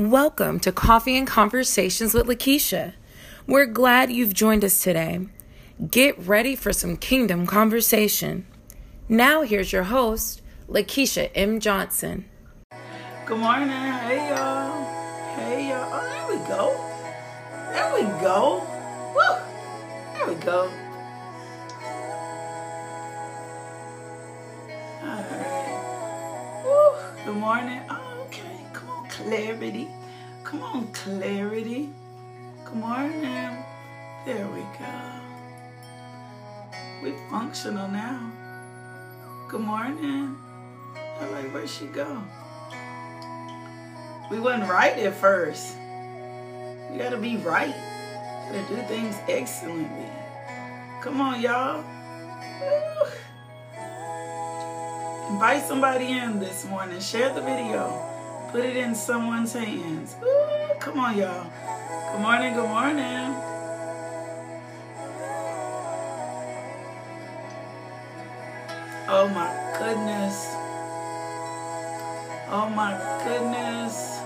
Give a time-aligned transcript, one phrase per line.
[0.00, 2.94] Welcome to Coffee and Conversations with Lakeisha.
[3.46, 5.26] We're glad you've joined us today.
[5.90, 8.46] Get ready for some kingdom conversation.
[9.10, 10.40] Now, here's your host,
[10.70, 11.60] Lakeisha M.
[11.60, 12.24] Johnson.
[13.26, 13.68] Good morning.
[13.68, 14.84] Hey, y'all.
[15.34, 15.90] Hey, y'all.
[15.92, 16.72] Oh, there we go.
[17.74, 18.66] There we go.
[19.14, 19.36] Woo.
[20.14, 20.70] There we go.
[26.64, 27.24] Woo.
[27.26, 27.89] Good morning.
[29.22, 29.88] Clarity.
[30.44, 31.90] Come on, clarity.
[32.64, 33.66] Come on now.
[34.24, 35.20] There we go.
[37.02, 38.32] We functional now.
[39.48, 40.36] Good morning.
[41.20, 42.22] I'm like, where'd she go?
[44.30, 45.76] We wasn't right at first.
[46.90, 47.74] We gotta be right.
[48.46, 50.10] Gotta do things excellently.
[51.02, 51.84] Come on, y'all.
[55.30, 57.00] Invite somebody in this morning.
[57.00, 58.09] Share the video.
[58.50, 60.16] Put it in someone's hands.
[60.20, 60.28] Woo.
[60.80, 61.48] Come on, y'all.
[62.10, 63.32] Good morning, good morning.
[69.08, 70.46] Oh my goodness.
[72.50, 72.92] Oh my
[73.22, 74.20] goodness.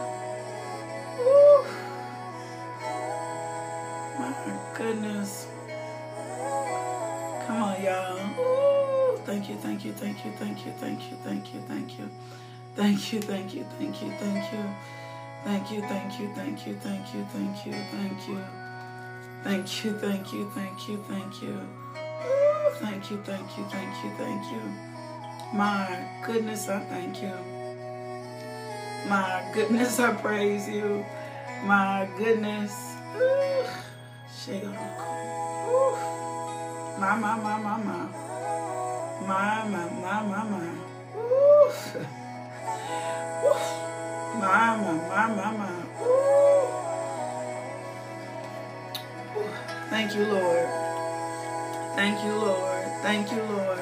[1.19, 1.65] Woo.
[4.19, 4.33] My
[4.75, 5.49] goodness.
[7.47, 8.17] Come on, y'all.
[8.39, 9.19] Woo.
[9.27, 12.11] Thank you, thank you, thank you, thank you, thank you, thank you, thank you.
[12.77, 14.65] Thank you, thank you, thank you, thank you.
[15.45, 18.39] Thank you, thank you, thank you, thank you, thank you, thank you.
[19.45, 21.61] Thank you, thank you, thank you, thank you.
[22.81, 24.61] Thank you, thank you, thank you, thank you.
[25.53, 27.33] My goodness, I thank you.
[29.09, 31.05] My goodness, I praise you.
[31.65, 32.73] My goodness.
[33.17, 33.65] Ooh.
[36.99, 38.09] My, my, my, my, my.
[39.29, 40.75] My, my, my, my, my.
[41.19, 42.07] Ooh.
[44.41, 44.77] My.
[46.03, 46.07] Ooh.
[49.39, 49.51] Ooh.
[49.91, 50.69] Thank you, Lord.
[51.97, 52.87] Thank you, Lord.
[53.03, 53.79] Thank you, Lord.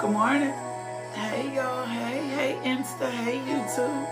[0.00, 0.52] Good morning.
[1.14, 1.86] Hey, y'all.
[1.86, 3.10] Hey, hey, Insta.
[3.10, 4.06] Hey, YouTube.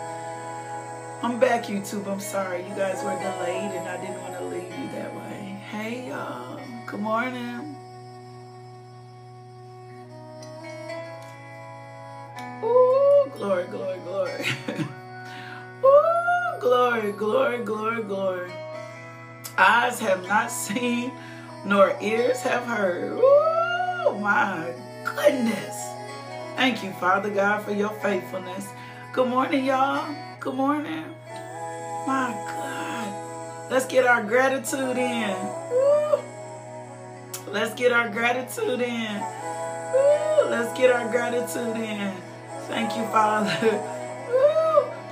[1.22, 2.06] I'm back, YouTube.
[2.08, 2.62] I'm sorry.
[2.68, 5.60] You guys were delayed and I didn't want to leave you that way.
[5.70, 6.60] Hey, y'all.
[6.86, 7.71] Good morning.
[13.42, 14.46] Glory, glory, glory.
[15.84, 18.52] Ooh, glory, glory, glory, glory.
[19.58, 21.10] Eyes have not seen,
[21.66, 23.10] nor ears have heard.
[23.10, 24.72] Ooh, my
[25.04, 25.76] goodness.
[26.54, 28.68] Thank you, Father God, for your faithfulness.
[29.12, 30.14] Good morning, y'all.
[30.38, 31.04] Good morning.
[32.06, 33.72] My God.
[33.72, 35.36] Let's get our gratitude in.
[35.68, 36.20] Woo.
[37.50, 39.20] Let's get our gratitude in.
[39.92, 40.48] Woo.
[40.48, 42.31] Let's get our gratitude in.
[42.72, 43.76] Thank you, Father.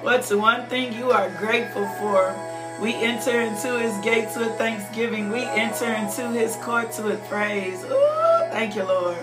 [0.01, 2.35] What's one thing you are grateful for?
[2.81, 5.29] We enter into his gates with thanksgiving.
[5.29, 7.85] We enter into his courts with praise.
[7.85, 9.19] Ooh, thank you, Lord.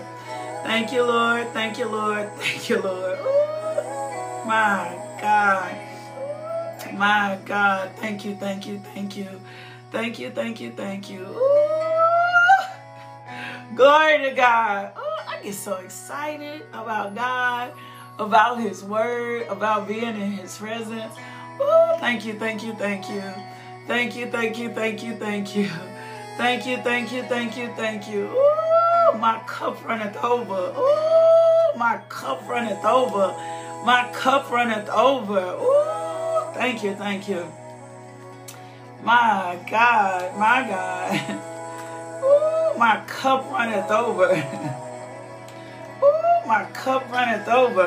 [0.62, 1.48] Thank you, Lord.
[1.48, 2.30] Thank you, Lord.
[2.36, 3.18] Thank you, Lord.
[3.18, 5.74] Ooh, my God.
[6.94, 7.90] My God.
[7.96, 9.40] Thank you, thank you, thank you.
[9.90, 11.26] Thank you, thank you, thank you.
[11.26, 11.88] Ooh.
[13.74, 14.92] Glory to God.
[14.96, 17.72] Ooh, I get so excited about God,
[18.18, 21.14] about His Word, about being in His presence.
[21.60, 23.22] Ooh, thank you, thank you, thank you.
[23.86, 25.68] Thank you, thank you, thank you, thank you.
[26.36, 28.26] Thank you, thank you, thank you, thank you.
[28.26, 30.74] Ooh, my cup runneth over.
[30.78, 33.34] Ooh, my cup runneth over.
[33.84, 35.56] My cup runneth over.
[35.60, 37.50] Ooh, thank you, thank you.
[39.02, 41.44] My God, my God.
[42.24, 44.84] Ooh, my cup runneth over.
[46.48, 47.86] Ooh, my cup runneth over.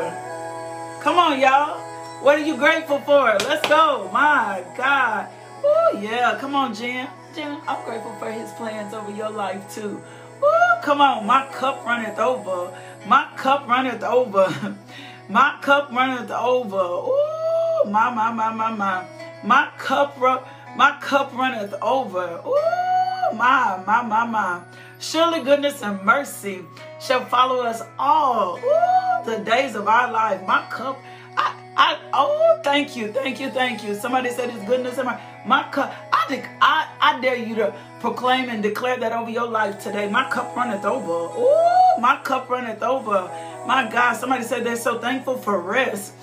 [1.02, 1.80] Come on, y'all.
[2.22, 3.24] What are you grateful for?
[3.40, 4.10] Let's go.
[4.14, 5.30] My God.
[5.64, 6.38] Oh, yeah.
[6.40, 7.08] Come on, Jen.
[7.36, 10.02] Jen, I'm grateful for his plans over your life, too.
[10.44, 11.26] Oh, come on.
[11.26, 12.78] My cup runneth over.
[13.08, 14.78] My cup runneth over.
[15.30, 16.78] My cup runneth over.
[16.78, 19.08] Oh, my, my, my, my, my.
[19.44, 22.42] My cup, ru- my cup runneth over.
[22.44, 24.62] Oh, my, my, my, my.
[25.00, 26.66] Surely goodness and mercy
[27.02, 30.46] shall follow us all Ooh, the days of our life.
[30.46, 31.02] My cup,
[31.36, 33.96] I, I, oh, thank you, thank you, thank you.
[33.96, 35.22] Somebody said it's goodness and mercy.
[35.46, 39.48] My cup, I, think I, I dare you to proclaim and declare that over your
[39.48, 40.08] life today.
[40.10, 41.08] My cup runneth over.
[41.08, 43.30] Oh, my cup runneth over.
[43.66, 46.14] My God, somebody said they're so thankful for rest.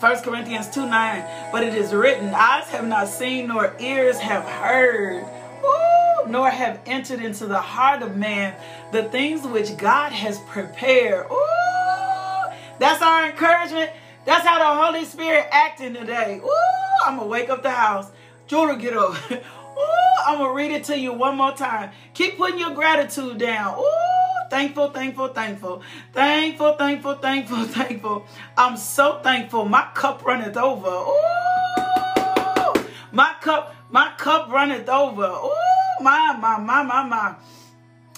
[0.00, 4.44] 1 Corinthians 2 9, but it is written, eyes have not seen, nor ears have
[4.44, 5.24] heard.
[5.64, 5.93] Ooh,
[6.28, 8.54] nor have entered into the heart of man
[8.92, 11.26] the things which God has prepared.
[11.30, 13.90] Ooh, that's our encouragement.
[14.24, 16.40] That's how the Holy Spirit acting today.
[16.42, 18.10] Ooh, I'm gonna wake up the house.
[18.46, 19.16] Jordan, get up.
[19.32, 21.90] Ooh, I'm gonna read it to you one more time.
[22.14, 23.78] Keep putting your gratitude down.
[23.78, 25.82] Ooh, thankful, thankful, thankful,
[26.12, 28.26] thankful, thankful, thankful, thankful.
[28.56, 29.64] I'm so thankful.
[29.66, 30.88] My cup runneth over.
[30.88, 31.14] Ooh,
[33.12, 35.26] my cup, my cup runneth over.
[35.26, 37.34] Ooh, my, my, my, my, my.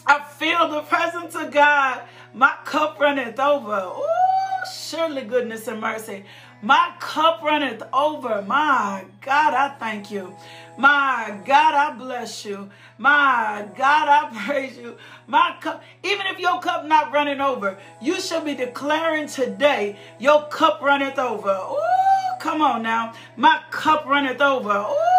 [0.06, 2.02] I feel the presence of God.
[2.32, 3.92] My cup runneth over.
[3.96, 6.24] Ooh, surely goodness and mercy.
[6.62, 8.42] My cup runneth over.
[8.42, 10.34] My God, I thank you.
[10.78, 12.70] My God, I bless you.
[12.98, 14.96] My God, I praise you.
[15.26, 20.46] My cup, even if your cup not running over, you should be declaring today your
[20.48, 21.50] cup runneth over.
[21.50, 23.14] Ooh, come on now.
[23.36, 24.86] My cup runneth over.
[24.88, 25.15] Ooh,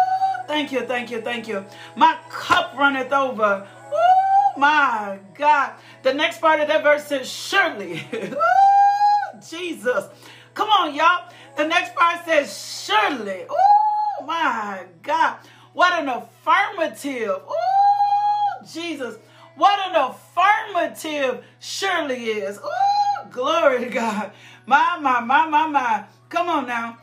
[0.48, 1.64] thank you, thank you, thank you.
[1.94, 3.68] My cup runneth over.
[3.92, 5.74] Ooh, my God.
[6.02, 8.02] The next part of that verse says, surely.
[8.14, 10.06] Ooh, Jesus.
[10.54, 11.30] Come on, y'all.
[11.56, 13.44] The next part says, surely.
[13.48, 15.36] Oh, my God.
[15.74, 17.42] What an affirmative.
[17.48, 19.16] Oh, Jesus.
[19.54, 22.58] What an affirmative surely is.
[22.62, 24.32] Oh, glory to God.
[24.66, 26.04] My, my, my, my, my.
[26.28, 26.98] Come on now.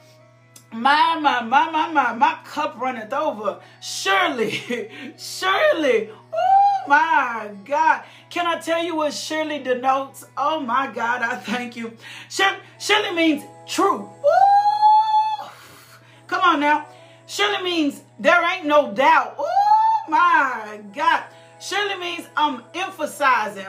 [0.76, 3.60] My, my, my, my, my, my cup runneth over.
[3.80, 6.10] Surely, surely.
[6.38, 8.04] Oh, my God.
[8.30, 10.26] Can I tell you what surely denotes?
[10.38, 11.94] Oh, my God, I thank you.
[12.30, 14.02] Surely, means true.
[14.02, 15.48] Ooh.
[16.28, 16.86] Come on now.
[17.26, 19.36] Surely means there ain't no doubt.
[19.40, 21.24] Oh, my God.
[21.60, 23.66] Surely means I'm emphasizing.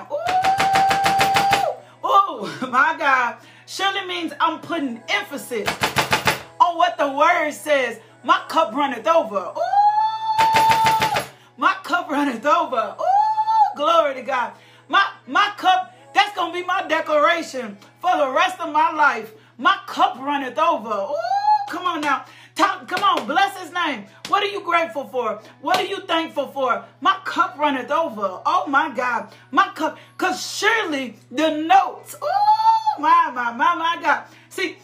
[2.05, 3.37] Oh, my God.
[3.65, 5.69] Surely means I'm putting emphasis
[6.77, 8.01] what the word says.
[8.23, 9.53] My cup runneth over.
[9.57, 11.23] Ooh,
[11.57, 12.97] my cup runneth over.
[12.99, 14.53] Ooh, glory to God.
[14.89, 19.33] My my cup, that's gonna be my declaration for the rest of my life.
[19.59, 21.13] My cup runneth over.
[21.13, 22.25] Ooh, come on now.
[22.57, 24.07] Talk, come on, bless his name.
[24.29, 25.43] What are you grateful for?
[25.61, 26.85] What are you thankful for?
[27.03, 28.41] My cup runneth over.
[28.47, 29.29] Oh my God.
[29.51, 32.17] My cup, because surely the notes.
[32.21, 34.25] Oh my, my, my, my God.
[34.49, 34.79] See,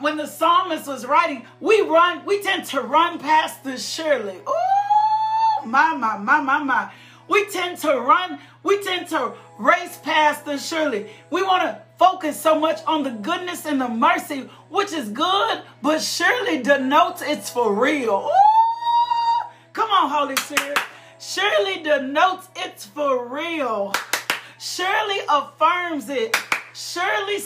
[0.00, 4.36] when the psalmist was writing, we run, we tend to run past the surely.
[4.46, 6.92] Oh, my, my, my, my, my.
[7.28, 11.10] We tend to run, we tend to race past the surely.
[11.30, 15.62] We want to focus so much on the goodness and the mercy, which is good,
[15.80, 18.28] but surely denotes it's for real.
[18.28, 20.78] Ooh, come on, Holy Spirit.
[21.18, 23.94] Surely denotes it's for real.
[24.58, 26.36] Surely affirms it
[26.74, 27.38] surely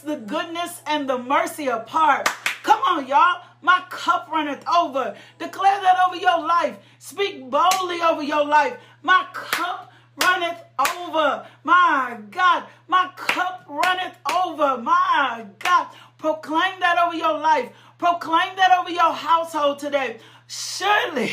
[0.00, 2.28] the goodness and the mercy apart.
[2.62, 3.42] Come on, y'all.
[3.62, 5.16] My cup runneth over.
[5.38, 6.76] Declare that over your life.
[6.98, 8.76] Speak boldly over your life.
[9.02, 9.92] My cup
[10.22, 11.46] runneth over.
[11.64, 14.78] My God, my cup runneth over.
[14.78, 15.88] My God,
[16.18, 17.70] proclaim that over your life.
[17.98, 20.18] Proclaim that over your household today.
[20.46, 21.32] Surely,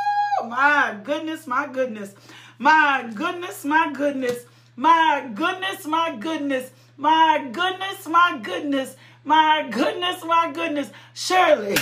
[0.46, 2.14] my goodness, my goodness,
[2.58, 4.44] my goodness, my goodness,
[4.76, 6.70] my goodness, my goodness.
[7.00, 10.90] My goodness, my goodness, my goodness, my goodness.
[11.14, 11.76] Surely,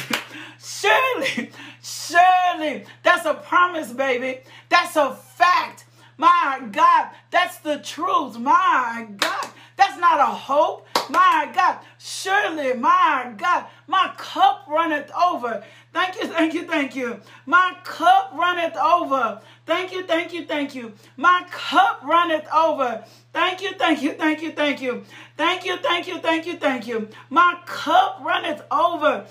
[0.62, 1.50] surely,
[1.82, 2.84] surely.
[3.02, 4.40] That's a promise, baby.
[4.68, 5.86] That's a fact.
[6.18, 8.38] My God, that's the truth.
[8.38, 10.86] My God, that's not a hope.
[11.08, 15.64] My God, surely, my God, my cup runneth over.
[15.96, 17.20] Thank you, thank you, thank you.
[17.46, 19.40] My cup runneth over.
[19.64, 20.92] Thank you, thank you, thank you.
[21.16, 23.02] My cup runneth over.
[23.32, 25.04] Thank you, thank you, thank you, thank you.
[25.38, 27.08] Thank you, thank you, thank you, thank you.
[27.30, 29.24] My cup runneth over.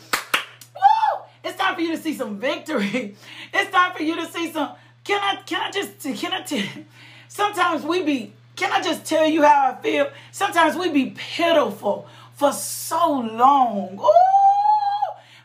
[0.76, 1.22] Woo!
[1.44, 3.16] It's time for you to see some victory.
[3.54, 4.72] It's time for you to see some.
[5.04, 6.66] Can I can I just can I tell
[7.28, 10.10] sometimes we be can I just tell you how I feel?
[10.32, 14.00] Sometimes we be pitiful for so long.
[14.02, 14.35] Ooh,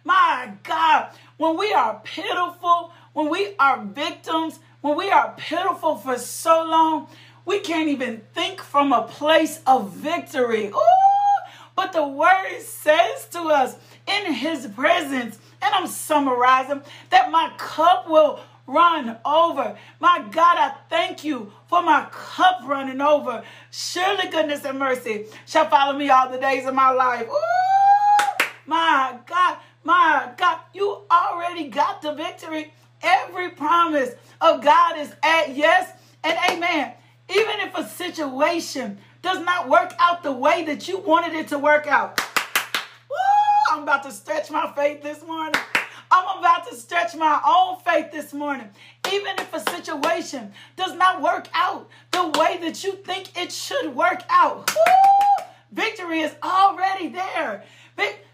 [0.05, 1.09] my God.
[1.37, 7.09] When we are pitiful, when we are victims, when we are pitiful for so long,
[7.45, 10.69] we can't even think from a place of victory.
[10.69, 11.41] Ooh,
[11.75, 13.77] but the word says to us
[14.07, 19.77] in his presence, and I'm summarizing, that my cup will run over.
[19.99, 23.43] My God, I thank you for my cup running over.
[23.71, 27.27] Surely goodness and mercy shall follow me all the days of my life.
[27.29, 32.73] Ooh, my God, my God, you already got the victory.
[33.03, 34.11] Every promise
[34.41, 36.93] of God is at yes and amen.
[37.31, 41.59] Even if a situation does not work out the way that you wanted it to
[41.59, 42.21] work out.
[43.09, 43.17] Woo,
[43.73, 45.61] I'm about to stretch my faith this morning.
[46.11, 48.69] I'm about to stretch my own faith this morning.
[49.13, 53.95] Even if a situation does not work out the way that you think it should
[53.95, 57.63] work out, woo, victory is already there.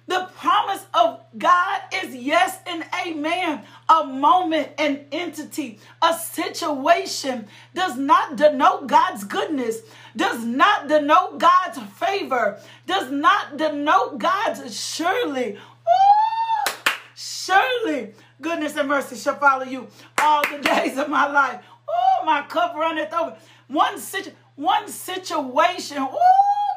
[0.09, 3.63] The promise of God is yes and amen.
[3.89, 9.81] a moment, an entity, a situation does not denote God's goodness,
[10.17, 15.55] does not denote God's favor, does not denote God's surely.
[15.55, 19.89] Ooh, surely goodness and mercy shall follow you
[20.21, 21.61] all the days of my life.
[21.89, 23.37] Oh, my cup runneth over.
[23.69, 26.19] One, situ- one situation, oh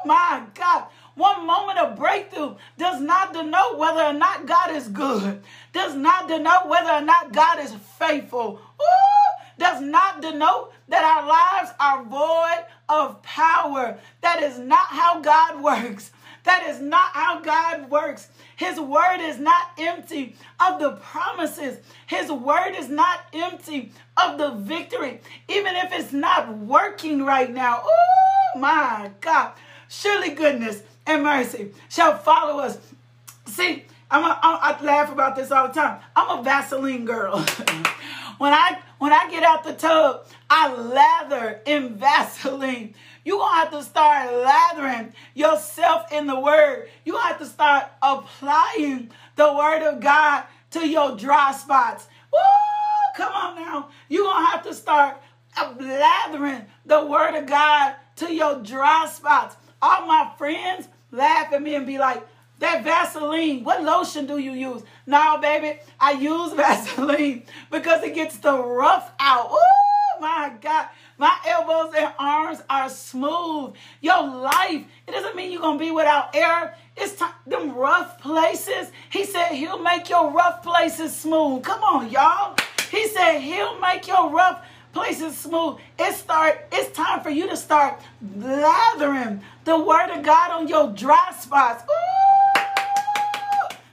[0.04, 5.42] my God, one moment of breakthrough does not denote whether or not God is good,
[5.72, 11.26] does not denote whether or not God is faithful, Ooh, does not denote that our
[11.26, 13.98] lives are void of power.
[14.22, 16.10] That is not how God works.
[16.44, 18.28] That is not how God works.
[18.56, 21.78] His word is not empty of the promises.
[22.06, 25.20] His word is not empty of the victory.
[25.48, 27.82] Even if it's not working right now.
[27.84, 29.52] Oh my God.
[29.88, 32.78] Surely goodness and mercy shall follow us.
[33.46, 36.00] See, I'm a, I, I laugh about this all the time.
[36.16, 37.38] I'm a Vaseline girl.
[38.38, 42.94] when I when I get out the tub, I lather in Vaseline.
[43.24, 46.88] You're going to have to start lathering yourself in the word.
[47.04, 52.08] You have to start applying the word of God to your dry spots.
[52.32, 52.38] Woo!
[53.16, 53.88] Come on now.
[54.08, 55.18] You're going to have to start
[55.78, 59.56] lathering the word of God to your dry spots.
[59.82, 62.26] All my friends laugh at me and be like,
[62.60, 64.82] that Vaseline, what lotion do you use?
[65.06, 69.48] No, baby, I use Vaseline because it gets the rough out.
[69.50, 70.88] Oh my God.
[71.16, 73.74] My elbows and arms are smooth.
[74.00, 76.76] Your life, it doesn't mean you're going to be without air.
[76.96, 78.90] It's time, them rough places.
[79.10, 81.62] He said he'll make your rough places smooth.
[81.62, 82.56] Come on, y'all.
[82.90, 85.78] He said he'll make your rough places smooth.
[85.98, 86.66] It start.
[86.72, 88.00] It's time for you to start
[88.36, 91.84] lathering the word of God on your dry spots.
[91.84, 92.64] Ooh,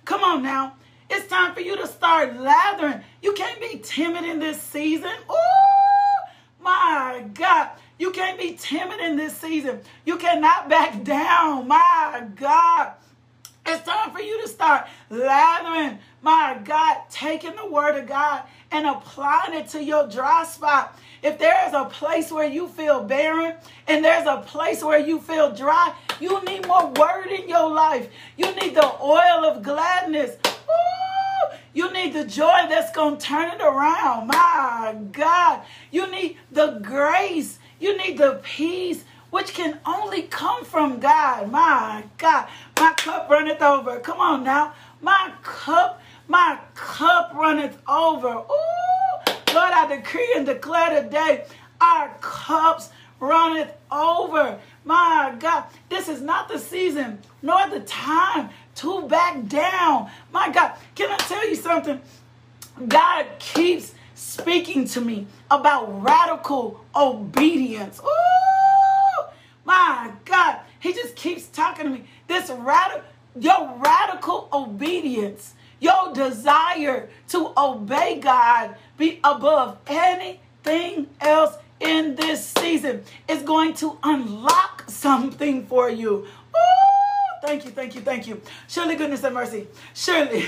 [0.06, 0.74] come on now.
[1.08, 3.04] It's time for you to start lathering.
[3.22, 5.12] You can't be timid in this season.
[5.30, 6.64] Ooh.
[6.64, 7.70] My God.
[8.00, 9.82] You can't be timid in this season.
[10.04, 11.68] You cannot back down.
[11.68, 12.94] My God.
[13.68, 18.86] It's time for you to start lathering, my God, taking the word of God and
[18.86, 20.98] applying it to your dry spot.
[21.24, 23.56] If there is a place where you feel barren
[23.88, 28.10] and there's a place where you feel dry, you need more word in your life.
[28.38, 30.38] You need the oil of gladness.
[31.74, 34.28] You need the joy that's going to turn it around.
[34.28, 35.62] My God.
[35.92, 37.60] You need the grace.
[37.80, 41.52] You need the peace, which can only come from God.
[41.52, 42.48] My God.
[42.80, 44.00] My cup runneth over.
[44.00, 44.74] Come on now.
[45.02, 48.28] My cup, my cup runneth over.
[48.28, 51.46] Ooh, Lord, I decree and declare today
[51.80, 54.60] our cups runneth over.
[54.86, 60.10] My God, this is not the season nor the time to back down.
[60.32, 62.00] My God, can I tell you something?
[62.88, 68.00] God keeps speaking to me about radical obedience.
[68.04, 69.26] Ooh,
[69.66, 72.04] my God, He just keeps talking to me.
[72.28, 73.04] This radical,
[73.40, 83.04] your radical obedience, your desire to obey God, be above anything else in this season
[83.28, 86.26] is going to unlock something for you.
[86.26, 88.42] Ooh, thank you, thank you, thank you.
[88.68, 89.68] Surely goodness and mercy.
[89.94, 90.46] Surely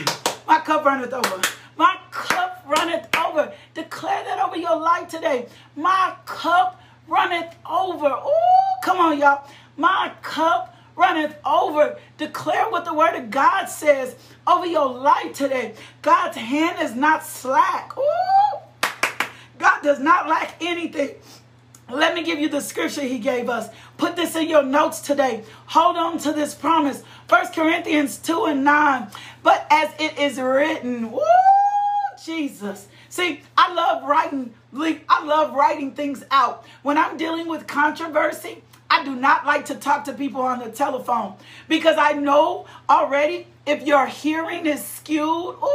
[0.48, 1.41] my cup runneth over.
[1.77, 3.53] My cup runneth over.
[3.74, 5.48] Declare that over your life today.
[5.75, 8.07] My cup runneth over.
[8.09, 9.48] Ooh, come on, y'all.
[9.77, 11.98] My cup runneth over.
[12.17, 14.15] Declare what the word of God says
[14.46, 15.74] over your life today.
[16.01, 17.98] God's hand is not slack.
[17.98, 18.60] Ooh.
[19.58, 21.15] God does not lack anything.
[21.89, 23.69] Let me give you the scripture he gave us.
[23.98, 25.43] Put this in your notes today.
[25.67, 27.03] Hold on to this promise.
[27.27, 29.08] First Corinthians 2 and 9.
[29.41, 31.22] But as it is written, woo,
[32.24, 32.88] Jesus.
[33.10, 36.63] See, I love writing, I love writing things out.
[36.84, 40.69] When I'm dealing with controversy, I do not like to talk to people on the
[40.69, 41.36] telephone
[41.67, 45.69] because I know already if your hearing is skewed, ooh,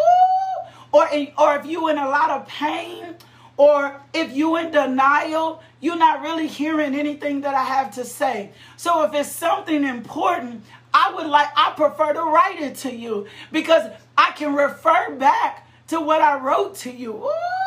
[0.92, 3.14] or, or if you're in a lot of pain,
[3.56, 8.50] or if you in denial, you're not really hearing anything that I have to say.
[8.76, 13.26] So if it's something important, I would like I prefer to write it to you
[13.52, 17.12] because I can refer back to what I wrote to you.
[17.14, 17.63] Ooh,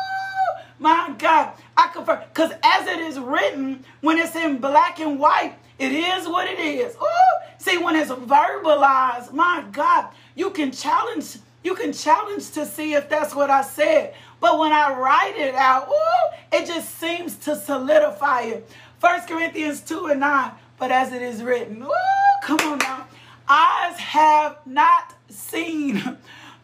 [0.78, 2.20] my God, I confirm.
[2.28, 6.58] because as it is written, when it's in black and white, it is what it
[6.58, 6.94] is.
[6.96, 11.38] Ooh, see, when it's verbalized, my God, you can challenge.
[11.62, 14.14] You can challenge to see if that's what I said.
[14.40, 18.70] But when I write it out, ooh, it just seems to solidify it.
[19.00, 20.52] First Corinthians 2 and 9.
[20.78, 21.90] But as it is written, ooh,
[22.42, 23.06] come on now.
[23.48, 25.96] Eyes have not seen,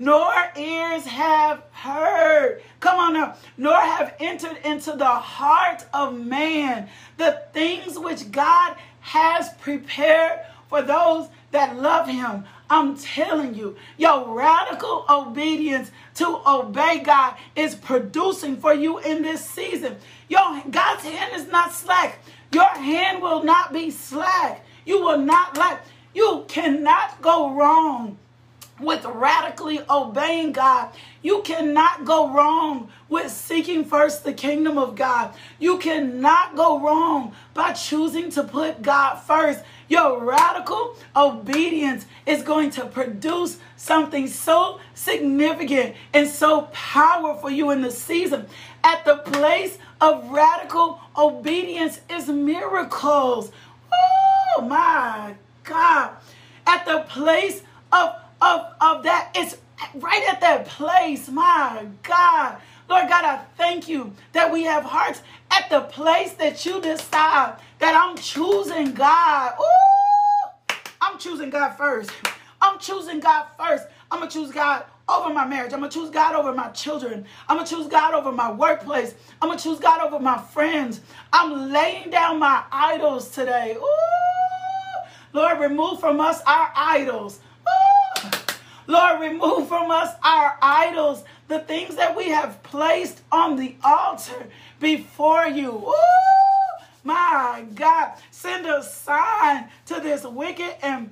[0.05, 2.61] nor ears have heard.
[2.79, 3.37] Come on now.
[3.57, 10.83] Nor have entered into the heart of man the things which God has prepared for
[10.83, 12.45] those that love him.
[12.69, 19.43] I'm telling you, your radical obedience to obey God is producing for you in this
[19.43, 19.97] season.
[20.29, 22.19] Your God's hand is not slack.
[22.53, 24.67] Your hand will not be slack.
[24.85, 25.87] You will not lack.
[26.13, 28.19] You cannot go wrong
[28.85, 30.91] with radically obeying God.
[31.23, 35.35] You cannot go wrong with seeking first the kingdom of God.
[35.59, 39.63] You cannot go wrong by choosing to put God first.
[39.89, 47.83] Your radical obedience is going to produce something so significant and so powerful you in
[47.83, 48.47] the season.
[48.83, 53.51] At the place of radical obedience is miracles.
[53.93, 56.11] Oh my God.
[56.67, 57.63] At the place
[57.93, 58.15] of
[58.45, 59.31] of, of that.
[59.35, 59.57] It's
[59.95, 61.29] right at that place.
[61.29, 62.59] My God.
[62.89, 67.57] Lord God, I thank you that we have hearts at the place that you decide
[67.79, 69.55] that I'm choosing God.
[69.59, 72.11] Ooh, I'm choosing God first.
[72.61, 73.87] I'm choosing God first.
[74.11, 75.73] I'm going to choose God over my marriage.
[75.73, 77.25] I'm going to choose God over my children.
[77.49, 79.15] I'm going to choose God over my workplace.
[79.41, 81.01] I'm going to choose God over my friends.
[81.33, 83.77] I'm laying down my idols today.
[83.79, 87.41] Ooh, Lord, remove from us our idols.
[88.87, 94.47] Lord, remove from us our idols, the things that we have placed on the altar
[94.81, 95.71] before you.
[95.71, 95.95] Ooh,
[97.03, 101.11] my God, send a sign to this wicked and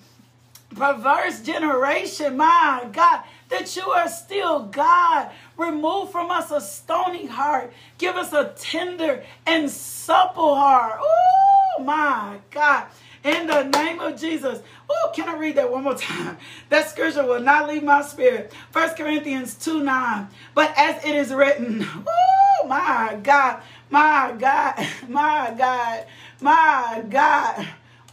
[0.75, 5.31] perverse generation, my God, that you are still God.
[5.57, 7.73] Remove from us a stony heart.
[7.99, 10.99] Give us a tender and supple heart.
[11.01, 12.87] Oh, my God
[13.25, 14.61] in the name of Jesus.
[14.89, 16.39] Oh, can I read that one more time?
[16.69, 18.53] That scripture will not leave my spirit.
[18.71, 20.29] First Corinthians 2 9.
[20.55, 23.61] But as it is written, oh my God,
[23.91, 26.07] my God, my God,
[26.41, 27.69] my God.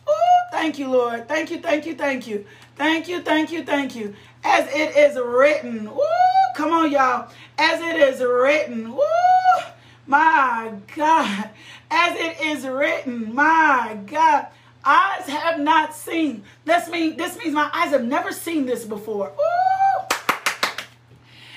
[0.05, 1.27] Oh, thank you, Lord.
[1.27, 2.45] Thank you, thank you, thank you.
[2.75, 4.15] Thank you, thank you, thank you.
[4.43, 5.89] As it is written.
[5.91, 7.29] Oh, come on, y'all.
[7.57, 8.87] As it is written.
[8.89, 9.73] Oh,
[10.07, 11.49] my God.
[11.91, 13.33] As it is written.
[13.33, 14.47] My God
[14.83, 16.43] eyes have not seen.
[16.65, 19.29] This means this means my eyes have never seen this before.
[19.29, 20.15] Ooh.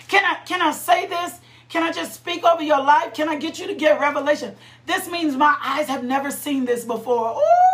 [0.09, 1.41] Can I can I say this?
[1.69, 3.15] Can I just speak over your life?
[3.15, 4.55] Can I get you to get revelation?
[4.87, 7.37] This means my eyes have never seen this before.
[7.37, 7.73] Ooh.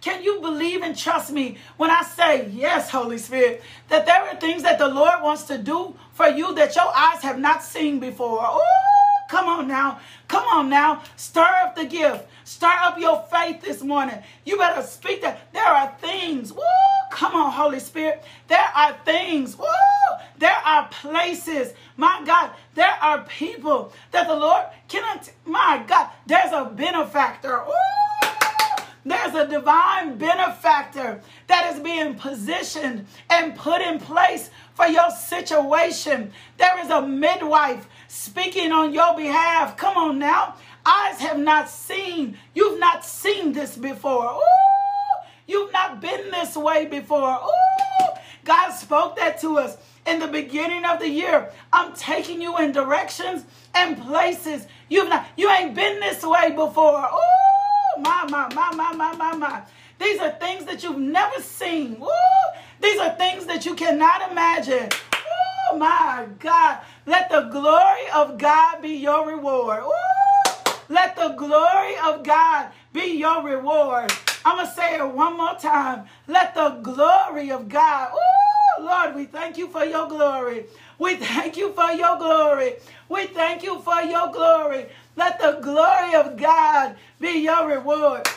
[0.00, 4.36] Can you believe and trust me when I say, yes, Holy Spirit, that there are
[4.36, 7.98] things that the Lord wants to do for you that your eyes have not seen
[7.98, 8.40] before?
[8.40, 8.95] Ooh,
[9.28, 10.00] come on now.
[10.28, 11.02] Come on now.
[11.16, 12.26] Stir up the gift.
[12.44, 14.22] Stir up your faith this morning.
[14.44, 15.52] You better speak that.
[15.52, 16.52] There are things.
[16.52, 16.62] Woo!
[17.10, 18.22] Come on, Holy Spirit.
[18.48, 19.56] There are things.
[19.56, 19.66] Woo!
[20.38, 21.72] There are places.
[21.96, 25.30] My God, there are people that the Lord cannot.
[25.44, 27.62] My God, there's a benefactor.
[27.66, 27.72] Woo!
[29.06, 36.32] There's a divine benefactor that is being positioned and put in place for your situation.
[36.58, 37.86] There is a midwife
[38.16, 39.76] speaking on your behalf.
[39.76, 40.54] Come on now
[40.86, 42.38] eyes have not seen.
[42.54, 44.32] You've not seen this before.
[44.32, 47.38] Ooh, you've not been this way before.
[47.42, 48.06] Ooh,
[48.44, 49.76] God spoke that to us
[50.06, 51.50] in the beginning of the year.
[51.72, 55.26] I'm taking you in directions and places you've not.
[55.36, 57.04] You ain't been this way before.
[57.04, 59.62] Ooh, my my my my my my my.
[59.98, 61.96] These are things that you've never seen.
[62.00, 64.90] Ooh, these are things that you cannot imagine.
[65.70, 66.78] Oh my God.
[67.06, 69.82] Let the glory of God be your reward.
[69.84, 70.72] Ooh.
[70.88, 74.12] Let the glory of God be your reward.
[74.44, 76.06] I'm going to say it one more time.
[76.28, 78.10] Let the glory of God.
[78.14, 80.66] Oh, Lord, we thank you for your glory.
[80.98, 82.76] We thank you for your glory.
[83.08, 84.86] We thank you for your glory.
[85.16, 88.28] Let the glory of God be your reward.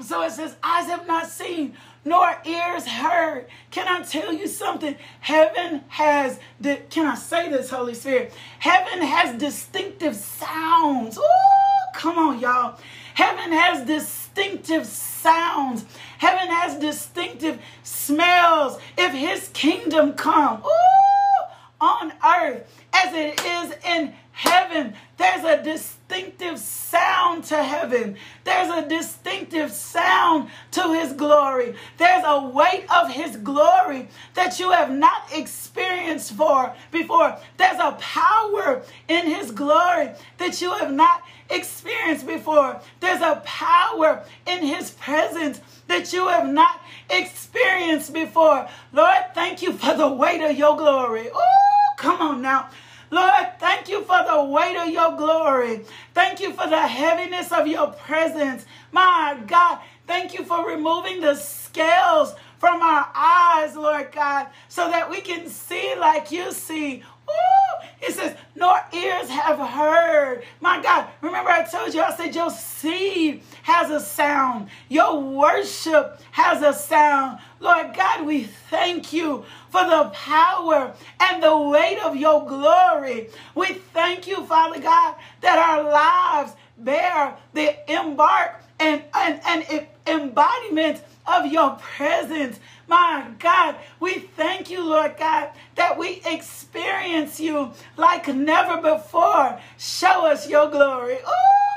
[0.00, 3.46] So it says, eyes have not seen, nor ears heard.
[3.70, 4.96] Can I tell you something?
[5.20, 8.32] Heaven has, the, can I say this, Holy Spirit?
[8.58, 11.18] Heaven has distinctive sounds.
[11.18, 12.78] Ooh, come on, y'all.
[13.14, 15.84] Heaven has distinctive sounds.
[16.18, 18.78] Heaven has distinctive smells.
[18.98, 21.44] If his kingdom come, ooh,
[21.80, 24.94] on earth as it is in heaven.
[25.16, 25.62] There's a
[26.08, 28.16] distinctive sound to heaven.
[28.44, 31.74] There's a distinctive sound to his glory.
[31.98, 37.38] There's a weight of his glory that you have not experienced for before.
[37.56, 42.80] There's a power in his glory that you have not experienced before.
[43.00, 48.68] There's a power in his presence that you have not experienced before.
[48.92, 51.28] Lord, thank you for the weight of your glory.
[51.32, 52.68] Oh, come on now.
[53.14, 55.82] Lord, thank you for the weight of your glory.
[56.14, 58.66] Thank you for the heaviness of your presence.
[58.90, 65.08] My God, thank you for removing the scales from our eyes, Lord God, so that
[65.08, 67.04] we can see like you see.
[67.28, 70.42] Ooh, he says, nor ears have heard.
[70.60, 74.70] My God, remember I told you, I said your seed has a sound.
[74.88, 77.38] Your worship has a sound.
[77.60, 79.44] Lord God, we thank you
[79.74, 83.28] for the power and the weight of your glory.
[83.56, 91.02] We thank you, Father God, that our lives bear the embark and, and, and embodiment
[91.26, 92.60] of your presence.
[92.86, 99.58] My God, we thank you, Lord God, that we experience you like never before.
[99.76, 101.14] Show us your glory.
[101.14, 101.73] Ooh,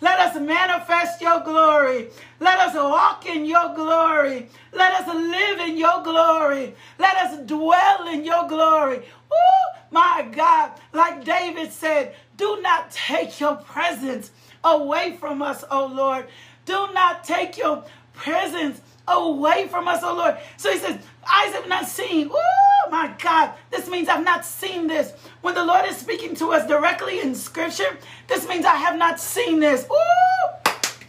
[0.00, 2.08] let us manifest your glory.
[2.40, 4.48] Let us walk in your glory.
[4.72, 6.74] Let us live in your glory.
[6.98, 8.98] Let us dwell in your glory.
[8.98, 14.30] Ooh, my God, like David said, do not take your presence
[14.64, 16.26] away from us, O Lord.
[16.64, 17.84] Do not take your
[18.14, 20.36] presence away from us, oh Lord.
[20.56, 20.98] So he says,
[21.30, 22.30] Eyes have not seen.
[22.32, 23.54] Oh my God.
[23.70, 25.12] This means I've not seen this.
[25.42, 29.20] When the Lord is speaking to us directly in scripture, this means I have not
[29.20, 29.86] seen this.
[29.90, 30.50] Oh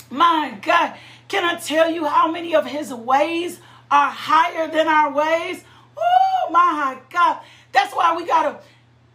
[0.10, 0.96] my God.
[1.28, 5.64] Can I tell you how many of his ways are higher than our ways?
[5.98, 7.40] Oh my God.
[7.72, 8.60] That's why we gotta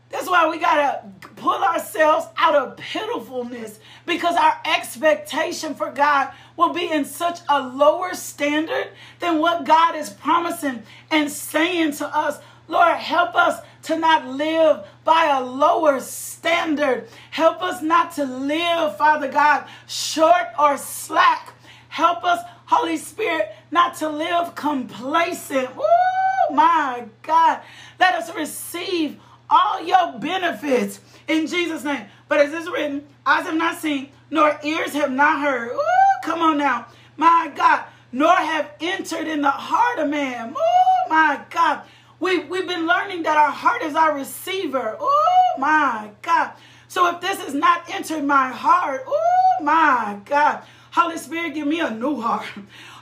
[0.09, 6.31] that's why we got to pull ourselves out of pitifulness because our expectation for God
[6.57, 12.07] will be in such a lower standard than what God is promising and saying to
[12.17, 12.39] us.
[12.69, 17.09] Lord, help us to not live by a lower standard.
[17.31, 21.53] Help us not to live, Father God, short or slack.
[21.89, 25.71] Help us, Holy Spirit, not to live complacent.
[25.79, 27.61] Oh, my God.
[28.01, 32.07] Let us receive all your benefits in Jesus' name.
[32.29, 35.71] But as is written, eyes have not seen, nor ears have not heard.
[35.71, 36.87] Ooh, come on now.
[37.17, 37.85] My God.
[38.13, 40.55] Nor have entered in the heart of man.
[40.57, 41.83] Oh, my God.
[42.19, 44.97] We, we've been learning that our heart is our receiver.
[44.99, 46.53] Oh, my God.
[46.89, 50.63] So if this has not entered my heart, oh, my God.
[50.93, 52.47] Holy Spirit, give me a new heart.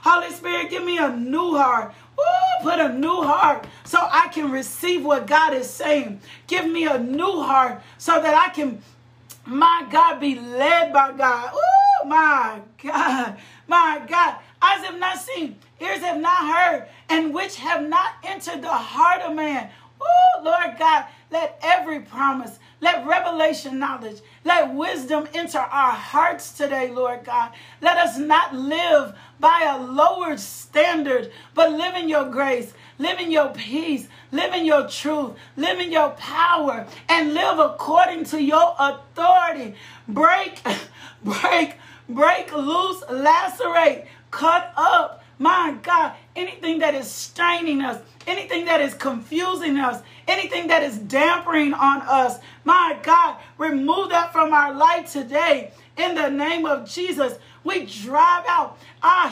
[0.03, 1.93] Holy Spirit, give me a new heart.
[2.19, 6.19] Ooh, put a new heart so I can receive what God is saying.
[6.47, 8.81] Give me a new heart so that I can,
[9.45, 11.51] my God, be led by God.
[11.53, 13.37] Oh, my God.
[13.67, 14.39] My God.
[14.61, 19.21] Eyes have not seen, ears have not heard, and which have not entered the heart
[19.21, 19.69] of man.
[20.01, 26.91] Oh, Lord God, let every promise, let revelation knowledge, let wisdom enter our hearts today,
[26.91, 27.51] Lord God.
[27.81, 33.31] Let us not live by a lowered standard, but live in your grace, live in
[33.31, 38.75] your peace, live in your truth, live in your power, and live according to your
[38.77, 39.75] authority.
[40.07, 40.61] Break,
[41.23, 41.75] break,
[42.09, 45.23] break loose, lacerate, cut up.
[45.37, 50.97] My God, anything that is straining us, anything that is confusing us, anything that is
[50.97, 56.89] dampering on us, my God, remove that from our life today in the name of
[56.89, 57.37] Jesus.
[57.63, 59.31] We drive out, ah,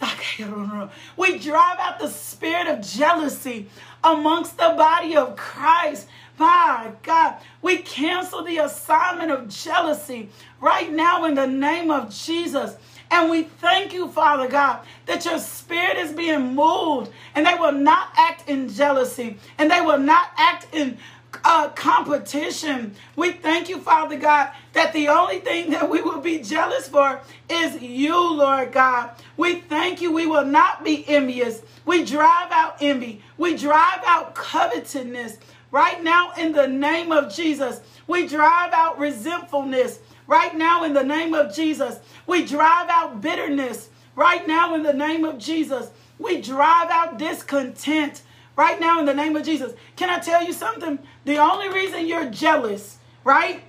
[1.16, 3.68] we drive out the spirit of jealousy
[4.04, 6.08] amongst the body of Christ.
[6.38, 12.76] My God, we cancel the assignment of jealousy right now in the name of Jesus.
[13.10, 17.72] And we thank you, Father God, that your spirit is being moved and they will
[17.72, 20.96] not act in jealousy and they will not act in
[21.44, 22.94] uh, competition.
[23.16, 27.20] We thank you, Father God, that the only thing that we will be jealous for
[27.48, 29.10] is you, Lord God.
[29.36, 30.12] We thank you.
[30.12, 31.62] We will not be envious.
[31.84, 33.22] We drive out envy.
[33.38, 35.38] We drive out covetousness.
[35.72, 40.00] Right now, in the name of Jesus, we drive out resentfulness.
[40.30, 43.88] Right now, in the name of Jesus, we drive out bitterness.
[44.14, 45.90] Right now, in the name of Jesus,
[46.20, 48.22] we drive out discontent
[48.54, 49.72] right now in the name of Jesus.
[49.96, 51.00] Can I tell you something?
[51.24, 53.64] The only reason you're jealous, right?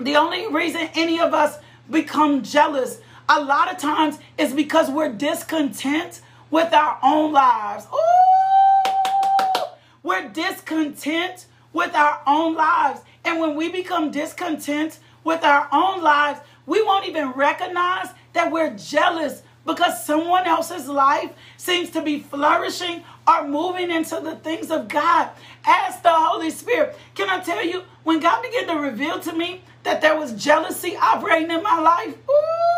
[0.00, 5.12] The only reason any of us become jealous a lot of times is because we're
[5.12, 7.86] discontent with our own lives.
[7.94, 9.62] Ooh!
[10.02, 13.02] We're discontent with our own lives.
[13.24, 18.74] And when we become discontent with our own lives, we won't even recognize that we're
[18.76, 24.88] jealous because someone else's life seems to be flourishing or moving into the things of
[24.88, 25.30] God.
[25.64, 26.98] Ask the Holy Spirit.
[27.14, 30.96] Can I tell you, when God began to reveal to me that there was jealousy
[30.96, 32.72] operating in my life, ooh,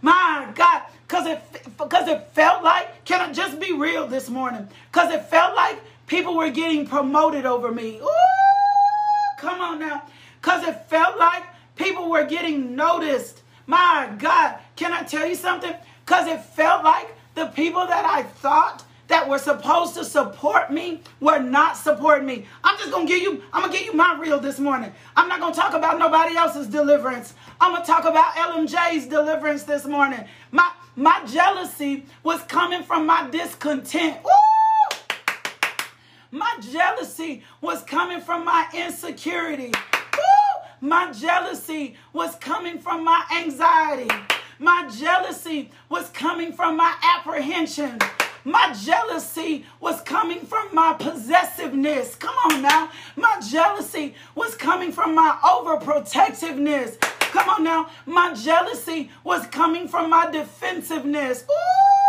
[0.00, 1.42] my God, because it
[1.76, 4.68] because it felt like, can I just be real this morning?
[4.92, 7.98] Because it felt like people were getting promoted over me.
[8.00, 8.33] Ooh,
[9.44, 10.02] come on now.
[10.40, 11.44] Because it felt like
[11.76, 13.42] people were getting noticed.
[13.66, 15.74] My God, can I tell you something?
[16.04, 21.02] Because it felt like the people that I thought that were supposed to support me
[21.20, 22.46] were not supporting me.
[22.62, 24.92] I'm just gonna give you, I'm gonna give you my real this morning.
[25.16, 27.34] I'm not gonna talk about nobody else's deliverance.
[27.60, 30.24] I'm gonna talk about LMJ's deliverance this morning.
[30.52, 34.16] My my jealousy was coming from my discontent.
[36.34, 39.70] My jealousy was coming from my insecurity.
[39.70, 40.88] Woo!
[40.88, 44.12] My jealousy was coming from my anxiety.
[44.58, 48.00] My jealousy was coming from my apprehension.
[48.42, 52.16] My jealousy was coming from my possessiveness.
[52.16, 52.90] Come on now.
[53.14, 57.00] My jealousy was coming from my overprotectiveness.
[57.00, 57.90] Come on now.
[58.06, 61.44] My jealousy was coming from my defensiveness.
[61.44, 62.03] Ooh,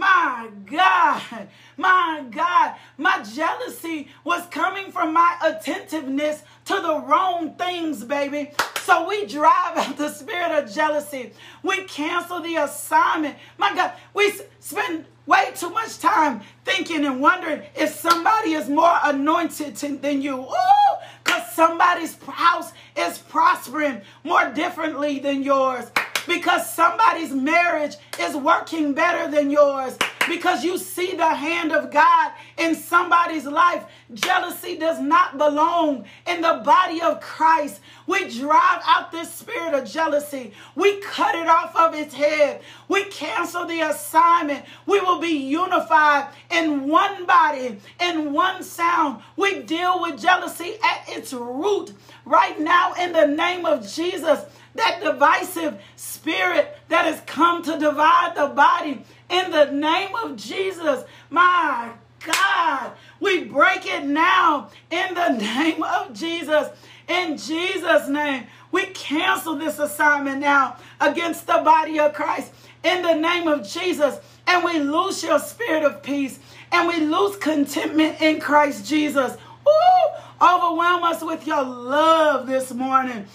[0.00, 1.48] my God.
[1.76, 2.74] My God.
[2.96, 8.50] My jealousy was coming from my attentiveness to the wrong things, baby.
[8.80, 11.32] So we drive out the spirit of jealousy.
[11.62, 13.36] We cancel the assignment.
[13.58, 18.98] My God, we spend way too much time thinking and wondering if somebody is more
[19.04, 20.40] anointed than you.
[20.40, 25.90] Ooh, because somebody's house is prospering more differently than yours.
[26.30, 29.98] Because somebody's marriage is working better than yours.
[30.28, 33.84] Because you see the hand of God in somebody's life.
[34.14, 37.80] Jealousy does not belong in the body of Christ.
[38.06, 40.52] We drive out this spirit of jealousy.
[40.76, 42.60] We cut it off of its head.
[42.86, 44.64] We cancel the assignment.
[44.86, 49.20] We will be unified in one body, in one sound.
[49.34, 51.92] We deal with jealousy at its root
[52.24, 54.44] right now in the name of Jesus.
[54.74, 61.04] That divisive spirit that has come to divide the body in the name of Jesus.
[61.28, 61.92] My
[62.24, 66.68] God, we break it now in the name of Jesus.
[67.08, 72.52] In Jesus' name, we cancel this assignment now against the body of Christ
[72.84, 74.18] in the name of Jesus.
[74.46, 76.38] And we lose your spirit of peace
[76.72, 79.32] and we lose contentment in Christ Jesus.
[79.66, 83.26] Ooh, overwhelm us with your love this morning.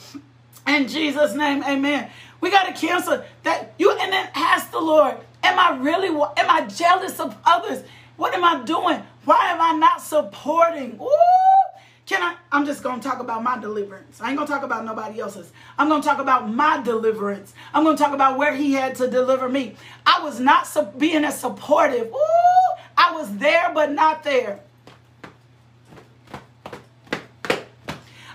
[0.68, 2.10] In Jesus' name, amen.
[2.42, 3.74] We got to cancel that.
[3.78, 7.84] You and then ask the Lord, am I really, am I jealous of others?
[8.18, 9.04] What am I doing?
[9.26, 11.00] Why am I not supporting?
[11.02, 11.10] Ooh,
[12.06, 12.36] can I?
[12.52, 14.22] I'm just going to talk about my deliverance.
[14.22, 15.52] I ain't going to talk about nobody else's.
[15.78, 17.54] I'm going to talk about my deliverance.
[17.74, 19.76] I'm going to talk about where he had to deliver me.
[20.06, 22.08] I was not being as supportive.
[22.08, 24.60] Ooh, I was there, but not there.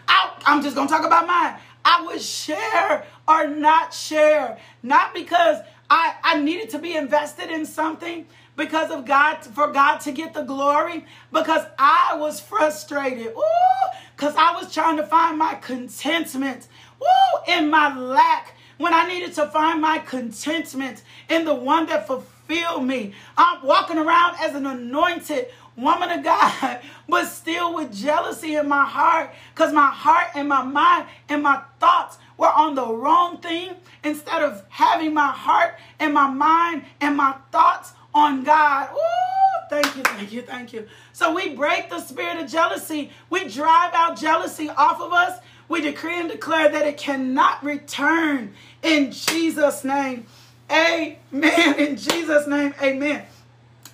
[0.09, 1.55] I, I'm just going to talk about mine.
[1.91, 7.67] I would share or not share, not because I, I needed to be invested in
[7.67, 8.27] something,
[8.57, 13.29] because of God, for God to get the glory, because I was frustrated.
[13.29, 16.69] Ooh, because I was trying to find my contentment.
[17.03, 18.55] Ooh, in my lack.
[18.77, 23.13] When I needed to find my contentment in the one that fulfilled me.
[23.37, 25.49] I'm walking around as an anointed
[25.81, 30.63] woman of God, but still with jealousy in my heart because my heart and my
[30.63, 36.15] mind and my thoughts were on the wrong thing instead of having my heart and
[36.15, 38.89] my mind and my thoughts on God.
[38.93, 40.89] Ooh, thank you, thank you, thank you.
[41.13, 43.11] So we break the spirit of jealousy.
[43.29, 45.39] We drive out jealousy off of us.
[45.69, 50.27] We decree and declare that it cannot return in Jesus' name.
[50.71, 51.75] Amen.
[51.79, 53.25] In Jesus' name, amen.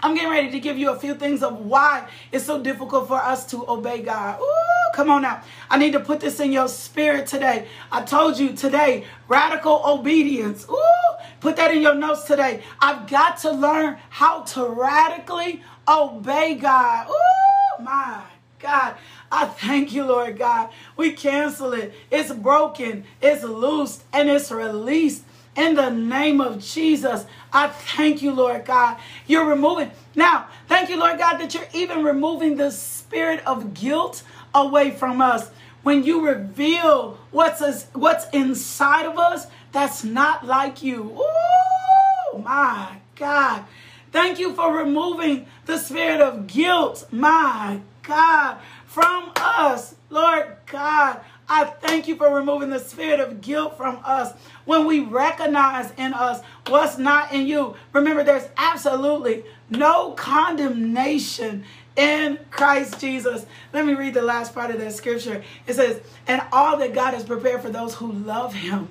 [0.06, 3.16] I'm getting ready to give you a few things of why it's so difficult for
[3.16, 4.38] us to obey God.
[4.40, 5.42] Ooh, come on now.
[5.68, 7.66] I need to put this in your spirit today.
[7.90, 10.64] I told you today, radical obedience.
[10.70, 12.62] Ooh, put that in your notes today.
[12.80, 17.08] I've got to learn how to radically obey God.
[17.10, 18.22] Ooh, my
[18.60, 18.94] God.
[19.32, 20.70] I thank you, Lord God.
[20.96, 21.92] We cancel it.
[22.12, 25.24] It's broken, it's loosed, and it's released
[25.56, 27.24] in the name of Jesus.
[27.52, 28.98] I thank you, Lord God.
[29.26, 29.90] You're removing.
[30.14, 34.22] Now, thank you, Lord God, that you're even removing the spirit of guilt
[34.54, 35.50] away from us.
[35.82, 41.12] When you reveal what's, what's inside of us that's not like you.
[41.16, 43.64] Oh, my God.
[44.10, 49.94] Thank you for removing the spirit of guilt, my God, from us.
[50.08, 54.32] Lord God, I thank you for removing the spirit of guilt from us
[54.64, 57.76] when we recognize in us what's not in you.
[57.92, 63.46] Remember, there's absolutely no condemnation in Christ Jesus.
[63.72, 65.42] Let me read the last part of that scripture.
[65.66, 68.88] It says, And all that God has prepared for those who love Him.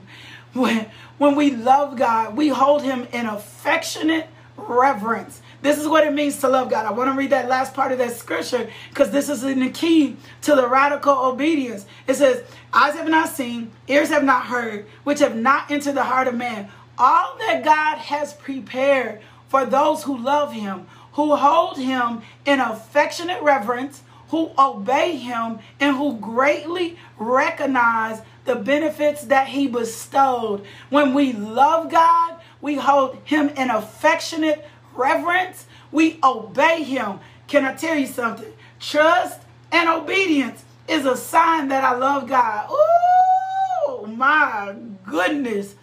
[0.54, 5.42] When, when we love God, we hold Him in affectionate reverence.
[5.66, 6.86] This is what it means to love God.
[6.86, 9.72] I want to read that last part of that scripture because this is in the
[9.72, 11.88] key to the radical obedience.
[12.06, 16.04] It says, Eyes have not seen, ears have not heard, which have not entered the
[16.04, 16.70] heart of man.
[17.00, 23.42] All that God has prepared for those who love him, who hold him in affectionate
[23.42, 30.64] reverence, who obey him, and who greatly recognize the benefits that he bestowed.
[30.92, 37.20] When we love God, we hold him in affectionate reverence, we obey him.
[37.48, 38.52] Can I tell you something?
[38.80, 42.68] Trust and obedience is a sign that I love God.
[42.70, 45.76] Oh my goodness.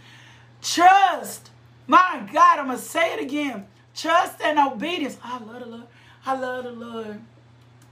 [0.61, 1.51] Trust.
[1.87, 3.67] My God, I'm going to say it again.
[3.95, 5.19] Trust and obedience.
[5.23, 5.87] I love the Lord.
[6.25, 7.21] I love the Lord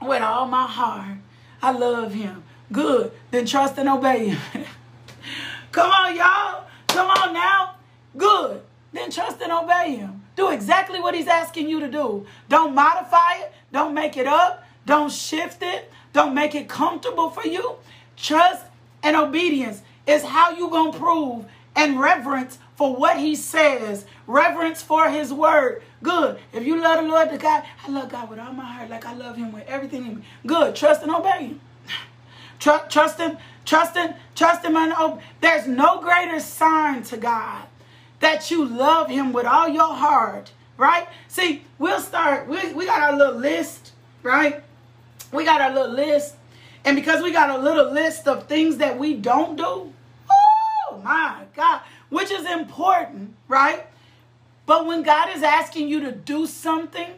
[0.01, 1.17] with all my heart.
[1.61, 2.43] I love him.
[2.71, 3.11] Good.
[3.29, 4.39] Then trust and obey him.
[5.71, 6.65] Come on, y'all.
[6.87, 7.75] Come on now.
[8.17, 8.61] Good.
[8.93, 10.20] Then trust and obey him.
[10.35, 12.25] Do exactly what he's asking you to do.
[12.49, 13.53] Don't modify it.
[13.71, 14.63] Don't make it up.
[14.85, 15.91] Don't shift it.
[16.13, 17.75] Don't make it comfortable for you.
[18.17, 18.65] Trust
[19.03, 24.81] and obedience is how you going to prove and reverence for what he says, reverence
[24.81, 25.83] for his word.
[26.01, 26.39] Good.
[26.51, 29.05] If you love the Lord, the God, I love God with all my heart, like
[29.05, 30.23] I love him with everything.
[30.45, 30.75] Good.
[30.75, 31.61] Trust and obey him.
[32.59, 34.93] Trust, trust him, trust him, trust him and.
[35.41, 37.65] There's no greater sign to God
[38.21, 41.07] that you love him with all your heart, right?
[41.27, 43.91] See, we'll start, we, we got our little list,
[44.23, 44.63] right?
[45.33, 46.35] We got our little list.
[46.85, 49.93] And because we got a little list of things that we don't do,
[50.29, 53.85] oh my God, which is important, right?
[54.65, 57.09] But when God is asking you to do something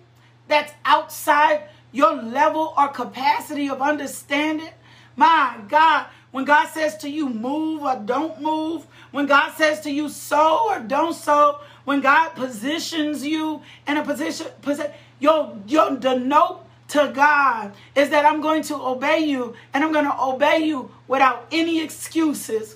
[0.47, 4.69] that's outside your level or capacity of understanding,
[5.15, 9.91] my God, when God says to you, move or don't move, when God says to
[9.91, 15.95] you, sow or don't sow, when God positions you in a position, position your, your,
[15.95, 20.19] the note to God is that I'm going to obey you and I'm going to
[20.19, 22.75] obey you without any excuses.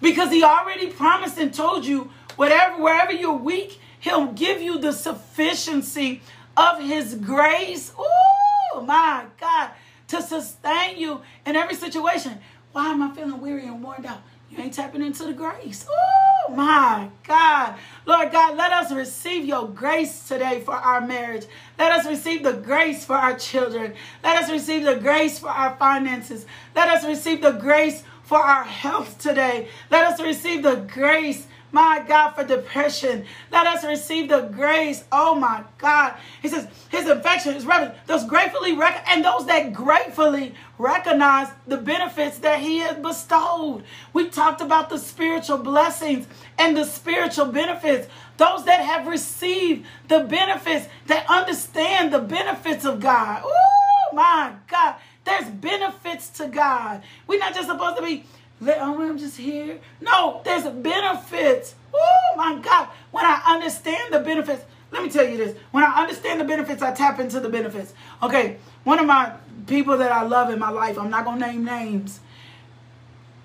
[0.00, 4.92] Because he already promised and told you whatever wherever you're weak, he'll give you the
[4.92, 6.22] sufficiency
[6.56, 7.92] of his grace.
[7.98, 9.72] Oh my God
[10.08, 12.38] to sustain you in every situation.
[12.72, 14.22] Why am I feeling weary and worn out?
[14.50, 15.86] You ain't tapping into the grace.
[15.90, 17.74] Oh my God.
[18.06, 21.44] Lord God, let us receive your grace today for our marriage.
[21.78, 23.92] Let us receive the grace for our children.
[24.24, 26.46] Let us receive the grace for our finances.
[26.74, 29.68] Let us receive the grace for our health today.
[29.90, 33.26] Let us receive the grace my God, for depression.
[33.52, 35.04] Let us receive the grace.
[35.12, 36.14] Oh my God.
[36.40, 37.94] He says, his affection is reverent.
[38.06, 43.84] Those gratefully rec- and those that gratefully recognize the benefits that he has bestowed.
[44.12, 46.26] We talked about the spiritual blessings
[46.58, 48.08] and the spiritual benefits.
[48.38, 53.42] Those that have received the benefits, that understand the benefits of God.
[53.44, 54.96] Oh my God.
[55.28, 57.02] There's benefits to God.
[57.26, 58.24] We're not just supposed to be
[58.62, 59.78] oh, I'm just here.
[60.00, 61.74] No, there's benefits.
[61.92, 62.88] Oh my God.
[63.10, 65.54] When I understand the benefits, let me tell you this.
[65.70, 67.92] When I understand the benefits, I tap into the benefits.
[68.22, 69.34] Okay, one of my
[69.66, 72.20] people that I love in my life, I'm not going to name names,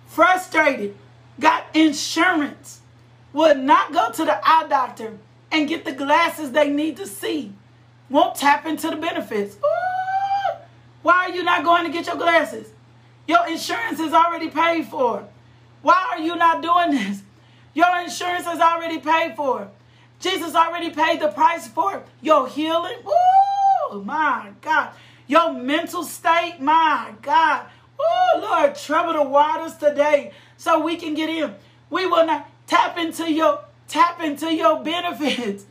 [0.07, 0.95] frustrated,
[1.37, 2.79] got insurance,
[3.33, 5.17] would not go to the eye doctor
[5.51, 7.51] and get the glasses they need to see.
[8.09, 9.57] Won't tap into the benefits.
[9.57, 9.82] Ooh,
[11.03, 12.69] why are you not going to get your glasses?
[13.27, 15.27] Your insurance is already paid for.
[15.81, 17.21] Why are you not doing this?
[17.73, 19.69] Your insurance is already paid for.
[20.19, 22.97] Jesus already paid the price for your healing.
[23.05, 24.91] Oh My God.
[25.27, 26.57] Your mental state.
[26.59, 27.65] My God.
[27.99, 31.55] Oh, Lord, trouble the waters today so we can get in.
[31.89, 35.65] We will not tap into your tap into your benefits.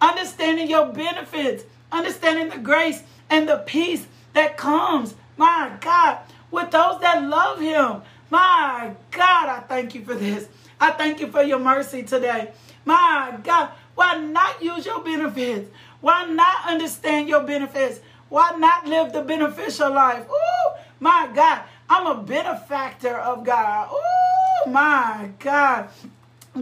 [0.00, 1.64] Understanding your benefits.
[1.90, 5.14] Understanding the grace and the peace that comes.
[5.36, 6.18] My God
[6.50, 8.02] with those that love him.
[8.30, 10.48] My God, I thank you for this.
[10.80, 12.52] I thank you for your mercy today.
[12.84, 15.70] My God, why not use your benefits?
[16.00, 18.00] Why not understand your benefits?
[18.28, 20.26] Why not live the beneficial life?
[20.28, 23.90] Ooh, my God, I'm a benefactor of God.
[23.92, 25.88] Ooh, my God.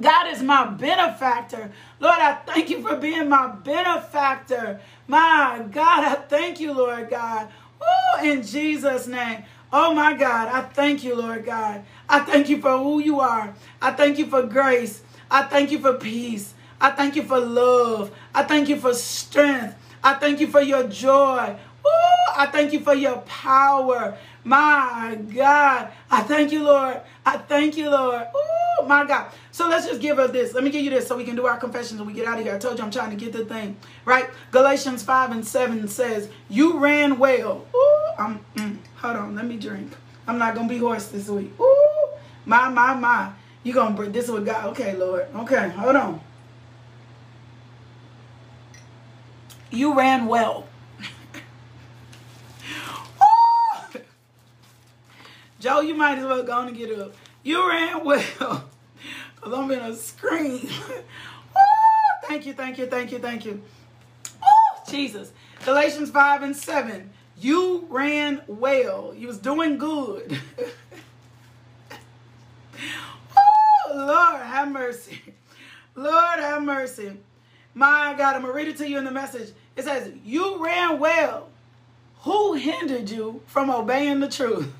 [0.00, 1.70] God is my benefactor.
[2.00, 4.80] Lord, I thank you for being my benefactor.
[5.06, 7.48] My God, I thank you, Lord God.
[8.22, 9.44] In Jesus' name.
[9.72, 11.84] Oh my God, I thank you, Lord God.
[12.08, 13.54] I thank you for who you are.
[13.82, 15.02] I thank you for grace.
[15.30, 16.54] I thank you for peace.
[16.80, 18.12] I thank you for love.
[18.34, 19.76] I thank you for strength.
[20.02, 21.56] I thank you for your joy.
[21.86, 24.16] Ooh, I thank you for your power.
[24.44, 25.88] My God.
[26.10, 27.00] I thank you, Lord.
[27.24, 28.22] I thank you, Lord.
[28.22, 29.32] Ooh, Woo, my God.
[29.52, 30.54] So let's just give her this.
[30.54, 32.38] Let me give you this so we can do our confessions and we get out
[32.38, 32.54] of here.
[32.54, 33.76] I told you I'm trying to get the thing.
[34.04, 34.28] Right?
[34.50, 37.66] Galatians 5 and 7 says, You ran well.
[37.74, 39.34] Ooh, I'm, mm, hold on.
[39.34, 39.92] Let me drink.
[40.26, 41.52] I'm not going to be hoarse this week.
[41.60, 42.08] Ooh,
[42.46, 43.32] my, my, my.
[43.62, 44.66] You going to bring this with God.
[44.72, 45.26] Okay, Lord.
[45.34, 46.20] Okay, hold on.
[49.70, 50.66] You ran well.
[55.60, 57.14] Joe, you might as well go on and get up.
[57.44, 58.64] You ran well.
[59.36, 60.58] Because I'm to scream.
[62.26, 63.60] thank you, thank you, thank you, thank you.
[64.42, 65.32] Oh, Jesus.
[65.66, 67.10] Galatians 5 and 7.
[67.38, 69.12] You ran well.
[69.14, 70.40] You was doing good.
[73.36, 75.20] oh, Lord, have mercy.
[75.94, 77.12] Lord, have mercy.
[77.74, 79.52] My God, I'm going to read it to you in the message.
[79.76, 81.50] It says, You ran well.
[82.22, 84.72] Who hindered you from obeying the truth?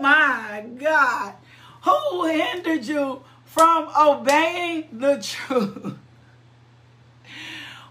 [0.00, 1.34] My God.
[1.82, 5.96] Who hindered you from obeying the truth?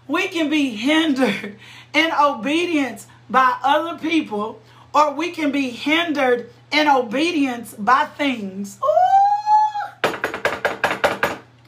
[0.06, 1.56] We can be hindered
[1.94, 4.60] in obedience by other people,
[4.94, 8.78] or we can be hindered in obedience by things.
[8.84, 10.10] Ooh.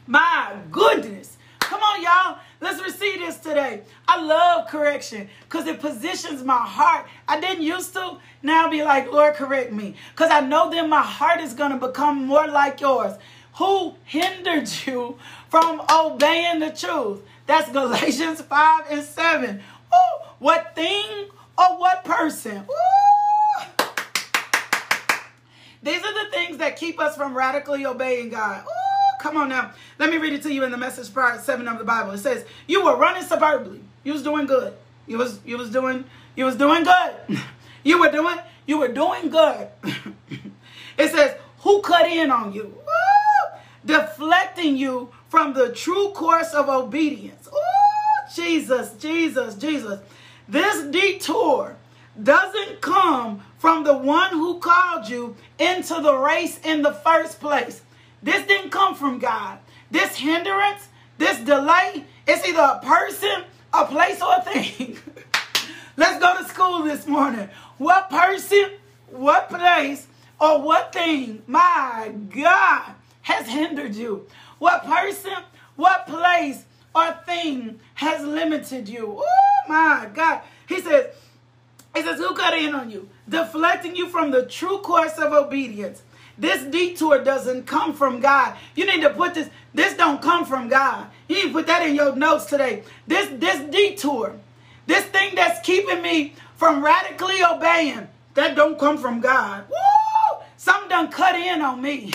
[0.06, 1.36] My goodness.
[1.60, 2.38] Come on, y'all.
[2.60, 3.82] Let's receive this today.
[4.08, 7.06] I love correction because it positions my heart.
[7.28, 8.18] I didn't used to.
[8.42, 9.94] Now be like, Lord, correct me.
[10.12, 13.12] Because I know then my heart is going to become more like yours.
[13.56, 15.18] Who hindered you
[15.50, 17.22] from obeying the truth?
[17.46, 19.56] That's Galatians 5 and 7.
[19.56, 21.28] Ooh, what thing
[21.58, 22.58] or what person?
[22.58, 23.64] Ooh.
[25.82, 28.64] These are the things that keep us from radically obeying God.
[28.64, 28.85] Ooh.
[29.20, 29.72] Come on now.
[29.98, 32.12] Let me read it to you in the message part seven of the Bible.
[32.12, 33.80] It says, You were running superbly.
[34.04, 34.74] You was doing good.
[35.06, 36.04] You was you was doing
[36.34, 37.40] you was doing good.
[37.82, 39.68] you were doing you were doing good.
[40.98, 42.76] it says, Who cut in on you?
[43.84, 47.48] Deflecting you from the true course of obedience.
[47.48, 50.00] Ooh, Jesus, Jesus, Jesus.
[50.48, 51.76] This detour
[52.20, 57.82] doesn't come from the one who called you into the race in the first place.
[58.26, 59.60] This didn't come from God.
[59.88, 64.98] This hindrance, this delay, it's either a person, a place, or a thing.
[65.96, 67.48] Let's go to school this morning.
[67.78, 68.72] What person,
[69.12, 70.08] what place,
[70.40, 74.26] or what thing, my God, has hindered you?
[74.58, 75.36] What person,
[75.76, 76.64] what place,
[76.96, 79.22] or thing has limited you?
[79.22, 80.40] Oh my God.
[80.68, 81.14] He says,
[81.94, 83.08] he says, who cut in on you?
[83.28, 86.02] Deflecting you from the true course of obedience.
[86.38, 88.56] This detour doesn't come from God.
[88.74, 91.08] You need to put this, this don't come from God.
[91.28, 92.82] You need to put that in your notes today.
[93.06, 94.36] This, this detour,
[94.86, 99.64] this thing that's keeping me from radically obeying, that don't come from God.
[99.68, 99.76] Woo!
[100.88, 102.10] Done cut in on me.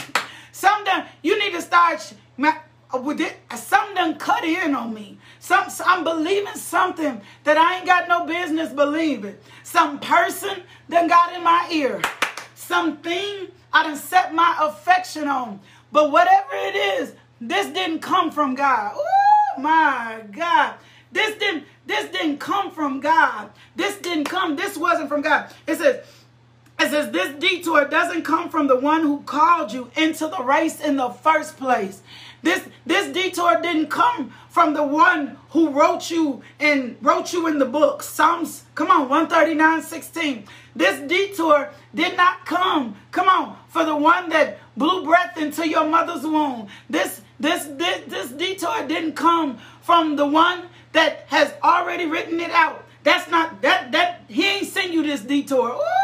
[0.51, 2.53] Some done, you need to start, uh,
[2.97, 5.19] with it, some done cut in on me.
[5.39, 9.37] Some, I'm believing something that I ain't got no business believing.
[9.63, 12.01] Some person done got in my ear.
[12.55, 15.59] Something I done set my affection on.
[15.91, 18.93] But whatever it is, this didn't come from God.
[18.95, 20.75] Oh my God.
[21.11, 23.49] This didn't this didn't come from God.
[23.75, 24.55] This didn't come.
[24.55, 25.51] This wasn't from God.
[25.67, 26.05] It says
[26.89, 30.95] says this detour doesn't come from the one who called you into the race in
[30.95, 32.01] the first place.
[32.43, 37.59] This this detour didn't come from the one who wrote you and wrote you in
[37.59, 38.01] the book.
[38.01, 40.45] Psalms, come on, 139, 16.
[40.75, 45.85] This detour did not come, come on, for the one that blew breath into your
[45.85, 46.67] mother's womb.
[46.89, 50.63] This this this, this detour didn't come from the one
[50.93, 52.85] that has already written it out.
[53.03, 55.69] That's not that that he ain't sent you this detour.
[55.69, 56.00] Ooh!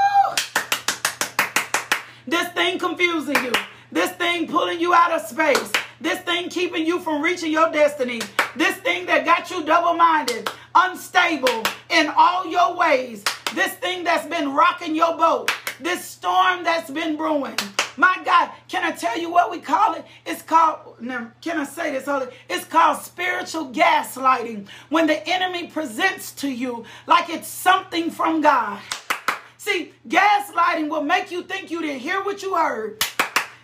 [2.27, 3.53] This thing confusing you.
[3.89, 5.71] This thing pulling you out of space.
[6.01, 8.21] This thing keeping you from reaching your destiny.
[8.53, 13.23] This thing that got you double minded, unstable in all your ways.
[13.55, 15.51] This thing that's been rocking your boat.
[15.79, 17.55] This storm that's been brewing.
[17.95, 20.05] My God, can I tell you what we call it?
[20.25, 22.05] It's called, now, can I say this?
[22.05, 22.27] Holy?
[22.49, 24.67] It's called spiritual gaslighting.
[24.89, 28.79] When the enemy presents to you like it's something from God.
[29.67, 33.03] See, gaslighting will make you think you didn't hear what you heard.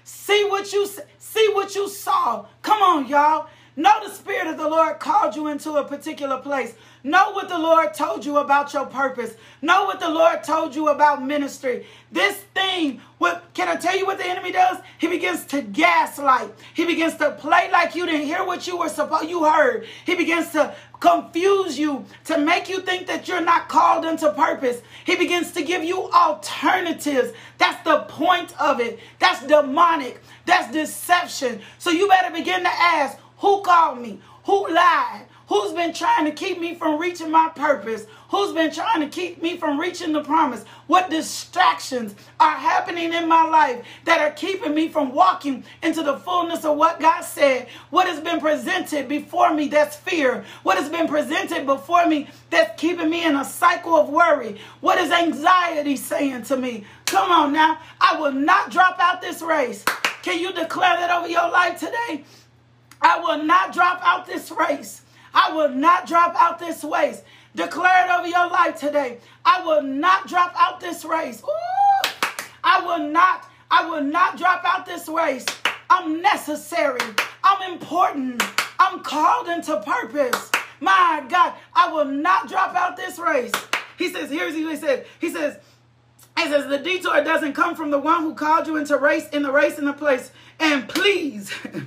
[0.04, 0.86] See what you
[1.18, 2.46] see what you saw.
[2.62, 3.48] Come on, y'all.
[3.78, 6.76] Know the Spirit of the Lord called you into a particular place.
[7.06, 9.36] Know what the Lord told you about your purpose.
[9.62, 11.86] Know what the Lord told you about ministry.
[12.10, 14.78] This thing, what can I tell you what the enemy does?
[15.00, 16.50] He begins to gaslight.
[16.74, 19.86] He begins to play like you didn't hear what you were supposed you heard.
[20.06, 24.82] He begins to confuse you, to make you think that you're not called into purpose.
[25.06, 27.34] He begins to give you alternatives.
[27.58, 28.98] That's the point of it.
[29.20, 30.22] That's demonic.
[30.46, 31.60] That's deception.
[31.80, 34.22] So you better begin to ask, who called me?
[34.46, 35.26] Who lied?
[35.48, 38.06] Who's been trying to keep me from reaching my purpose?
[38.30, 40.64] Who's been trying to keep me from reaching the promise?
[40.88, 46.18] What distractions are happening in my life that are keeping me from walking into the
[46.18, 47.68] fullness of what God said?
[47.90, 50.46] What has been presented before me that's fear?
[50.64, 54.60] What has been presented before me that's keeping me in a cycle of worry?
[54.80, 56.86] What is anxiety saying to me?
[57.06, 57.80] Come on now.
[58.00, 59.84] I will not drop out this race.
[60.24, 62.24] Can you declare that over your life today?
[63.02, 65.03] I will not drop out this race.
[65.34, 67.22] I will not drop out this race.
[67.56, 69.20] Declare it over your life today.
[69.46, 71.44] I will not drop out this race.
[71.44, 72.10] Ooh,
[72.64, 75.46] I will not, I will not drop out this race.
[75.90, 77.00] I'm necessary.
[77.44, 78.42] I'm important.
[78.80, 80.52] I'm called into purpose.
[80.80, 83.52] My God, I will not drop out this race.
[83.98, 85.06] He says, here's what he said.
[85.20, 85.58] He says,
[86.38, 89.44] he says, the detour doesn't come from the one who called you into race in
[89.44, 90.32] the race in the place.
[90.60, 91.54] And please,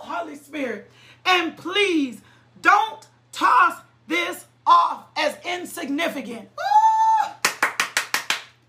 [0.00, 0.90] Holy Spirit,
[1.24, 2.20] and please
[2.60, 6.48] don't toss this off as insignificant.
[6.58, 7.36] Ah!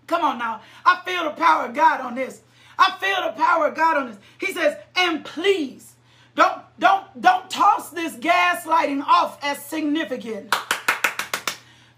[0.06, 0.60] Come on now.
[0.84, 2.42] I feel the power of God on this.
[2.78, 4.18] I feel the power of God on this.
[4.38, 5.94] He says, and please
[6.34, 10.54] don't don't don't toss this gaslighting off as significant.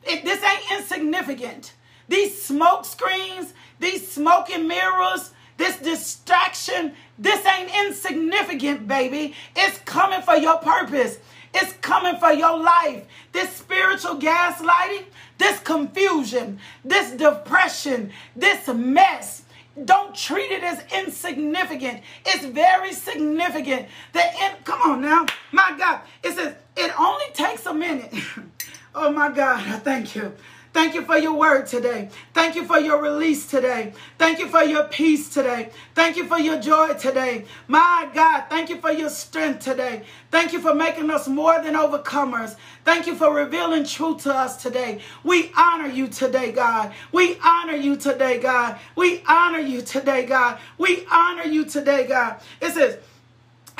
[0.03, 1.73] It, this ain't insignificant.
[2.09, 9.35] These smoke screens, these smoking mirrors, this distraction, this ain't insignificant, baby.
[9.55, 11.19] It's coming for your purpose.
[11.55, 13.05] It's coming for your life.
[13.33, 15.05] This spiritual gaslighting,
[15.39, 19.43] this confusion, this depression, this mess.
[19.85, 22.03] Don't treat it as insignificant.
[22.25, 23.89] It's very significant.
[24.13, 26.01] The in, come on now, my God.
[26.23, 28.13] It says it only takes a minute.
[28.95, 30.33] oh my God, thank you.
[30.75, 32.09] Thank you for your word today.
[32.33, 33.93] Thank you for your release today.
[34.19, 35.71] Thank you for your peace today.
[35.95, 37.45] Thank you for your joy today.
[37.69, 40.03] My God, thank you for your strength today.
[40.33, 42.57] Thank you for making us more than overcomers.
[42.85, 45.01] Thank you for revealing truth to us today.
[45.23, 46.93] We honor you today, God.
[47.13, 48.77] We honor you today, God.
[48.97, 50.59] We honor you today, God.
[50.77, 52.41] We honor you today, God.
[52.61, 52.99] It says,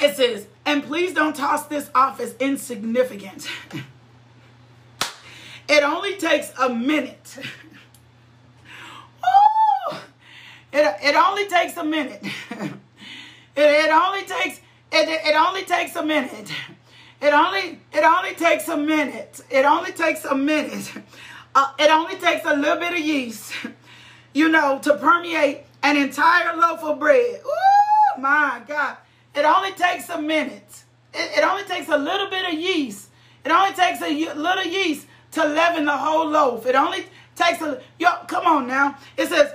[0.01, 3.49] it says, and please don't toss this off as insignificant.
[5.69, 7.39] It only takes a minute.
[9.25, 9.97] Ooh,
[10.73, 12.23] it, it only takes a minute.
[12.23, 12.73] it,
[13.57, 14.61] it only takes
[14.93, 16.51] it, it only takes a minute.
[17.21, 19.41] It only it only takes a minute.
[19.51, 20.93] It only takes a minute.
[21.55, 23.53] Uh, it only takes a little bit of yeast,
[24.35, 27.41] you know, to permeate an entire loaf of bread.
[27.47, 28.97] Oh my God!
[29.35, 30.85] It only takes a minute.
[31.15, 33.09] It, it only takes a little bit of yeast.
[33.45, 36.67] It only takes a little yeast to leaven the whole loaf.
[36.67, 37.07] It only
[37.37, 38.97] takes a yo, come on now.
[39.17, 39.53] It says,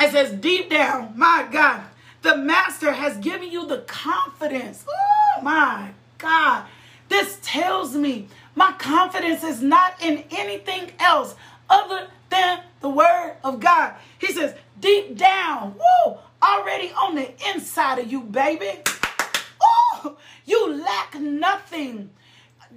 [0.00, 1.82] it says deep down, my God,
[2.22, 4.84] the master has given you the confidence.
[4.88, 6.66] Oh my God.
[7.08, 11.34] This tells me my confidence is not in anything else
[11.68, 13.94] other than the word of God.
[14.18, 18.80] He says, deep down, woo, already on the inside of you, baby.
[19.62, 22.10] Oh, you lack nothing.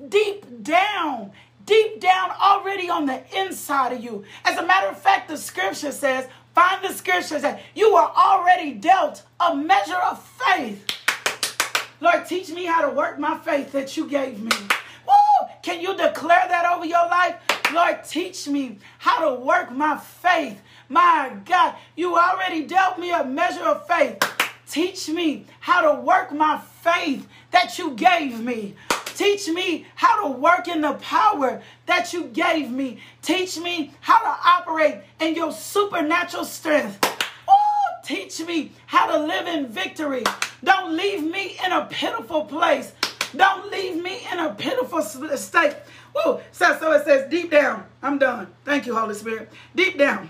[0.09, 1.32] Deep down,
[1.66, 4.24] deep down already on the inside of you.
[4.45, 8.74] As a matter of fact, the scripture says, find the scripture that you are already
[8.74, 10.86] dealt a measure of faith.
[11.99, 14.51] Lord, teach me how to work my faith that you gave me.
[15.07, 15.47] Woo!
[15.61, 17.36] Can you declare that over your life?
[17.74, 20.61] Lord, teach me how to work my faith.
[20.89, 24.20] My God, you already dealt me a measure of faith.
[24.70, 28.76] Teach me how to work my faith that you gave me.
[29.16, 32.99] Teach me how to work in the power that you gave me.
[33.22, 36.99] Teach me how to operate in your supernatural strength.
[37.47, 37.55] Oh,
[38.03, 40.24] teach me how to live in victory.
[40.64, 42.93] Don't leave me in a pitiful place.
[43.36, 45.76] Don't leave me in a pitiful state.
[46.14, 46.39] Woo.
[46.51, 48.47] So, so it says deep down, I'm done.
[48.66, 49.51] Thank you, Holy Spirit.
[49.76, 50.30] Deep down,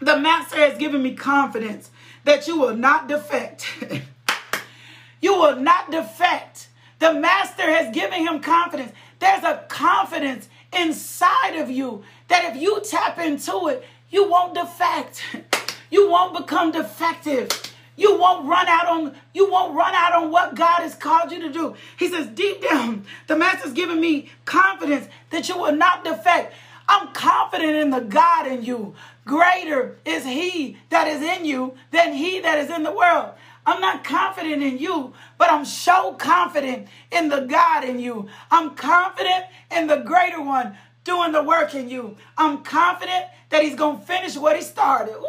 [0.00, 1.90] the Master has given me confidence
[2.24, 3.66] that you will not defect.
[5.20, 6.67] you will not defect.
[6.98, 8.92] The master has given him confidence.
[9.18, 15.22] There's a confidence inside of you that if you tap into it, you won't defect.
[15.90, 17.48] You won't become defective.
[17.96, 21.40] You won't run out on you won't run out on what God has called you
[21.40, 21.74] to do.
[21.96, 26.54] He says, deep down, the master's giving me confidence that you will not defect.
[26.88, 28.94] I'm confident in the God in you.
[29.24, 33.32] Greater is he that is in you than he that is in the world.
[33.68, 38.26] I'm not confident in you, but I'm so confident in the God in you.
[38.50, 42.16] I'm confident in the greater one doing the work in you.
[42.38, 45.16] I'm confident that he's going to finish what he started.
[45.20, 45.28] Woo!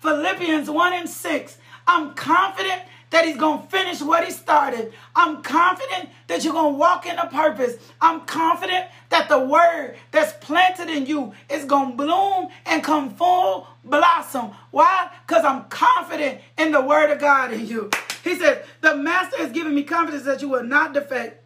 [0.00, 1.58] Philippians 1 and 6.
[1.86, 4.92] I'm confident that he's going to finish what he started.
[5.14, 7.76] I'm confident that you're going to walk in a purpose.
[8.00, 13.14] I'm confident that the word that's planted in you is going to bloom and come
[13.14, 14.52] full blossom.
[14.70, 15.10] Why?
[15.26, 17.90] Because I'm confident in the word of God in you.
[18.22, 21.42] He says, The master has given me confidence that you will not defect,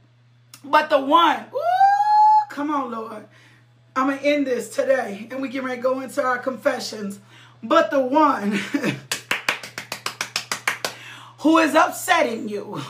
[0.63, 1.47] but the one.
[1.51, 1.61] Woo,
[2.51, 3.27] come on, Lord.
[3.97, 7.21] I'm going to end this today and we can ready to go into our confessions.
[7.63, 8.59] But the one.
[11.45, 12.81] who is upsetting you.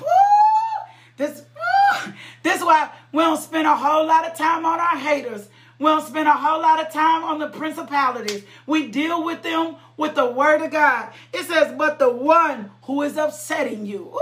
[1.16, 1.44] This,
[2.42, 5.48] this is why we don't spend a whole lot of time on our haters.
[5.78, 8.44] We don't spend a whole lot of time on the principalities.
[8.66, 11.12] We deal with them with the word of God.
[11.32, 14.16] It says, but the one who is upsetting you.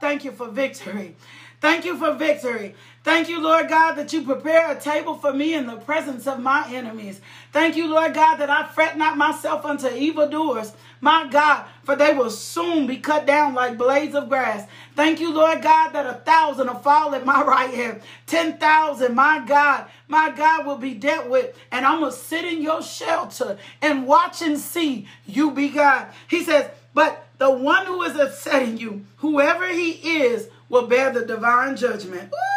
[0.00, 1.16] Thank you for victory.
[1.60, 2.76] Thank you for victory.
[3.06, 6.40] Thank you, Lord God, that you prepare a table for me in the presence of
[6.40, 7.20] my enemies.
[7.52, 10.72] Thank you, Lord God, that I fret not myself unto evildoers.
[11.00, 14.68] My God, for they will soon be cut down like blades of grass.
[14.96, 18.00] Thank you, Lord God, that a thousand will fall at my right hand.
[18.26, 21.56] Ten thousand, my God, my God will be dealt with.
[21.70, 26.08] And I'm going to sit in your shelter and watch and see you be God.
[26.26, 31.24] He says, but the one who is upsetting you, whoever he is, will bear the
[31.24, 32.32] divine judgment.
[32.32, 32.55] Ooh,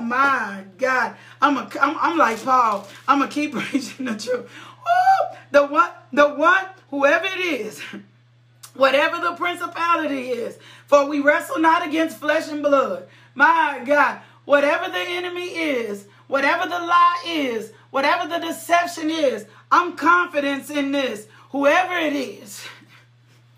[0.00, 1.16] my God.
[1.40, 2.88] I'm, a, I'm, I'm like Paul.
[3.06, 4.50] I'm to keep preaching the truth.
[4.80, 7.80] Ooh, the one, the one whoever it is,
[8.74, 13.06] whatever the principality is, for we wrestle not against flesh and blood.
[13.34, 19.96] My God, whatever the enemy is, whatever the lie is, whatever the deception is, I'm
[19.96, 21.26] confident in this.
[21.50, 22.64] Whoever it is,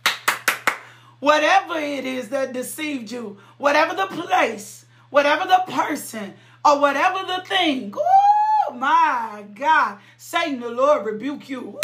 [1.20, 4.81] whatever it is that deceived you, whatever the place,
[5.12, 6.34] whatever the person,
[6.64, 11.78] or whatever the thing, oh my God, Satan, the Lord rebuke you.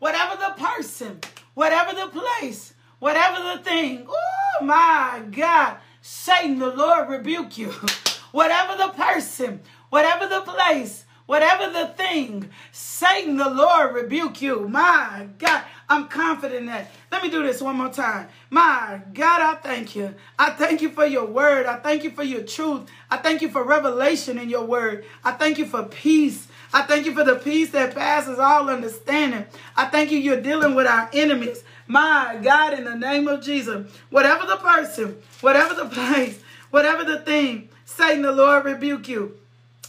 [0.00, 1.20] Whatever the person,
[1.54, 4.06] whatever the place, whatever the thing.
[4.08, 5.78] Oh my God.
[6.02, 7.72] Satan, the Lord rebuke you.
[8.32, 14.68] whatever the person, whatever the place, whatever the thing, Satan, the Lord rebuke you.
[14.68, 16.90] My God, I'm confident in that.
[17.12, 18.28] Let me do this one more time.
[18.50, 20.14] My God, I thank you.
[20.38, 21.66] I thank you for your word.
[21.66, 22.88] I thank you for your truth.
[23.10, 25.04] I thank you for revelation in your word.
[25.22, 26.48] I thank you for peace.
[26.72, 29.44] I thank you for the peace that passes all understanding.
[29.76, 31.62] I thank you you're dealing with our enemies.
[31.86, 37.18] My God, in the name of Jesus, whatever the person, whatever the place, whatever the
[37.20, 39.38] thing, Satan, the Lord rebuke you.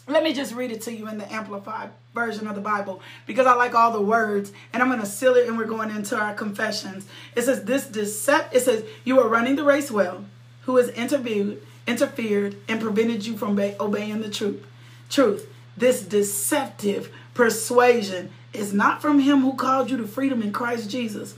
[0.08, 3.46] Let me just read it to you in the Amplified version of the Bible because
[3.46, 6.18] I like all the words and I'm going to seal it and we're going into
[6.18, 7.06] our confessions.
[7.36, 10.26] It says, This decept, it says, You are running the race well,
[10.62, 14.66] who has interviewed, interfered, and prevented you from obeying the truth.
[15.10, 15.52] Truth.
[15.78, 21.36] This deceptive persuasion is not from him who called you to freedom in Christ Jesus.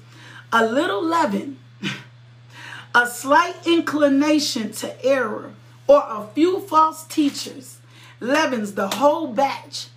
[0.53, 1.57] A little leaven,
[2.95, 5.53] a slight inclination to error,
[5.87, 7.79] or a few false teachers
[8.19, 9.87] leavens the whole batch.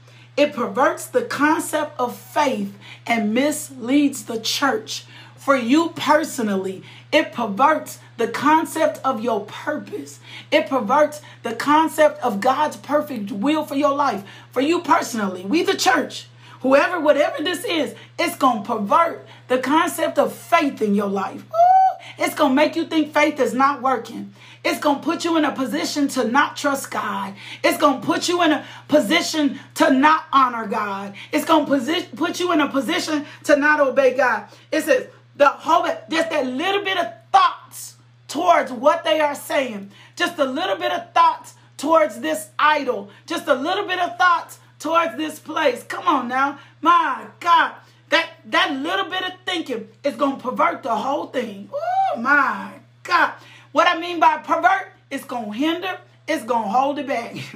[0.41, 2.75] It perverts the concept of faith
[3.07, 5.05] and misleads the church.
[5.37, 6.83] For you personally,
[7.13, 10.19] it perverts the concept of your purpose.
[10.51, 14.25] It perverts the concept of God's perfect will for your life.
[14.51, 16.27] For you personally, we the church,
[16.63, 21.43] whoever, whatever this is, it's going to pervert the concept of faith in your life.
[21.43, 21.80] Ooh,
[22.19, 24.35] it's going to make you think faith is not working.
[24.65, 27.35] It's going to put you in a position to not trust God.
[27.65, 31.15] It's going to put you in a position to not honor God.
[31.33, 34.49] It's going to put you in a position to not obey God.
[34.71, 35.07] It says,
[35.37, 37.97] the whole, just that little bit of thoughts
[38.29, 39.91] towards what they are saying.
[40.15, 43.09] Just a little bit of thoughts towards this idol.
[43.27, 45.83] Just a little bit of thoughts towards this place.
[45.85, 46.59] Come on now.
[46.83, 47.75] My God.
[48.11, 51.71] That that little bit of thinking is going to pervert the whole thing.
[51.73, 53.33] Oh my God.
[53.73, 57.37] What I mean by pervert, it's going to hinder, it's going to hold it back.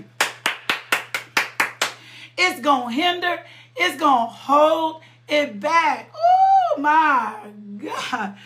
[2.38, 3.40] it's going to hinder,
[3.76, 6.12] it's going to hold it back.
[6.14, 7.36] Oh my
[7.78, 8.36] God.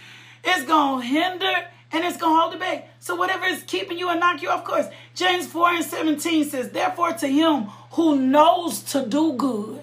[0.44, 1.54] It's going to hinder
[1.92, 2.88] and it's going to hold it back.
[3.00, 4.86] So whatever is keeping you and knock you off course.
[5.14, 9.82] James 4 and 17 says, Therefore to him who knows to do good,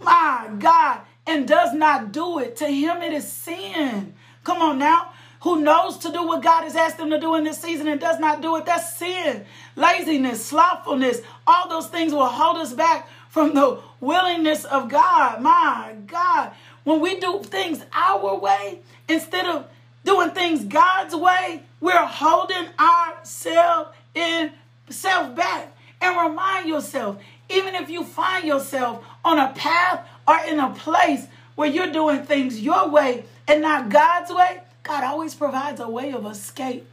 [0.00, 4.14] my God, and does not do it, to him it is sin.
[4.42, 5.12] Come on now.
[5.42, 8.00] Who knows to do what God has asked them to do in this season and
[8.00, 8.66] does not do it?
[8.66, 11.22] That's sin, laziness, slothfulness.
[11.46, 15.40] All those things will hold us back from the willingness of God.
[15.40, 16.52] My God.
[16.84, 19.66] When we do things our way instead of
[20.04, 24.52] doing things God's way, we're holding ourselves in
[24.90, 25.74] self back.
[26.02, 27.18] And remind yourself,
[27.48, 31.26] even if you find yourself on a path or in a place
[31.56, 36.12] where you're doing things your way and not God's way, God always provides a way
[36.12, 36.86] of escape.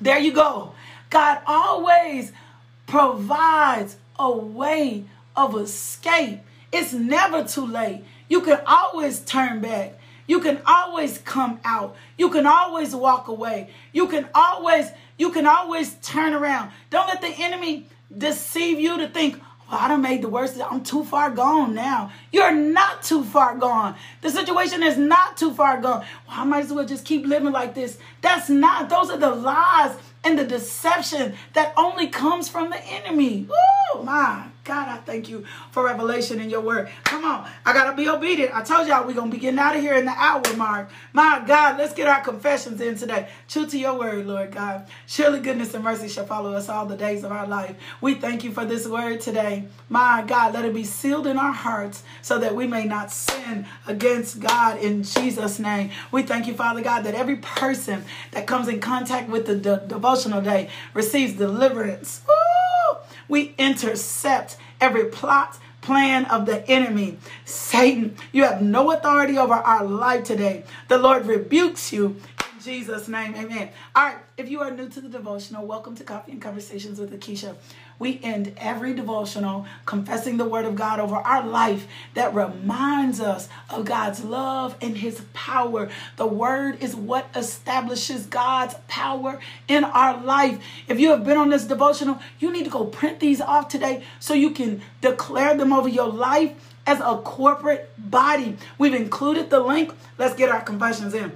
[0.00, 0.74] There you go.
[1.10, 2.30] God always
[2.86, 5.04] provides a way
[5.34, 6.38] of escape.
[6.70, 8.04] It's never too late.
[8.28, 9.98] You can always turn back.
[10.28, 11.96] You can always come out.
[12.16, 13.70] You can always walk away.
[13.92, 14.86] You can always
[15.18, 16.70] you can always turn around.
[16.90, 19.40] Don't let the enemy deceive you to think,
[19.72, 20.60] well, I done made the worst.
[20.60, 22.12] I'm too far gone now.
[22.30, 23.94] You're not too far gone.
[24.20, 26.04] The situation is not too far gone.
[26.28, 27.96] Well, I might as well just keep living like this.
[28.20, 28.90] That's not.
[28.90, 33.48] Those are the lies and the deception that only comes from the enemy.
[33.50, 36.88] Oh my God, I thank you for revelation in your word.
[37.02, 38.54] Come on, I gotta be obedient.
[38.54, 40.88] I told y'all we're gonna be getting out of here in the hour mark.
[41.12, 43.28] My God, let's get our confessions in today.
[43.48, 44.86] True to your word, Lord God.
[45.06, 47.74] Surely goodness and mercy shall follow us all the days of our life.
[48.00, 49.64] We thank you for this word today.
[49.88, 53.66] My God, let it be sealed in our hearts so that we may not sin
[53.88, 55.90] against God in Jesus' name.
[56.12, 59.82] We thank you, Father God, that every person that comes in contact with the de-
[59.88, 62.22] devotional day receives deliverance.
[62.28, 62.61] Woo!
[63.28, 67.18] We intercept every plot, plan of the enemy.
[67.44, 70.64] Satan, you have no authority over our life today.
[70.88, 72.20] The Lord rebukes you
[72.54, 73.34] in Jesus' name.
[73.34, 73.70] Amen.
[73.94, 74.16] All right.
[74.36, 77.56] If you are new to the devotional, welcome to Coffee and Conversations with Lakeisha.
[78.02, 83.48] We end every devotional confessing the word of God over our life that reminds us
[83.70, 85.88] of God's love and his power.
[86.16, 89.38] The word is what establishes God's power
[89.68, 90.60] in our life.
[90.88, 94.02] If you have been on this devotional, you need to go print these off today
[94.18, 98.56] so you can declare them over your life as a corporate body.
[98.78, 99.94] We've included the link.
[100.18, 101.30] Let's get our confessions in.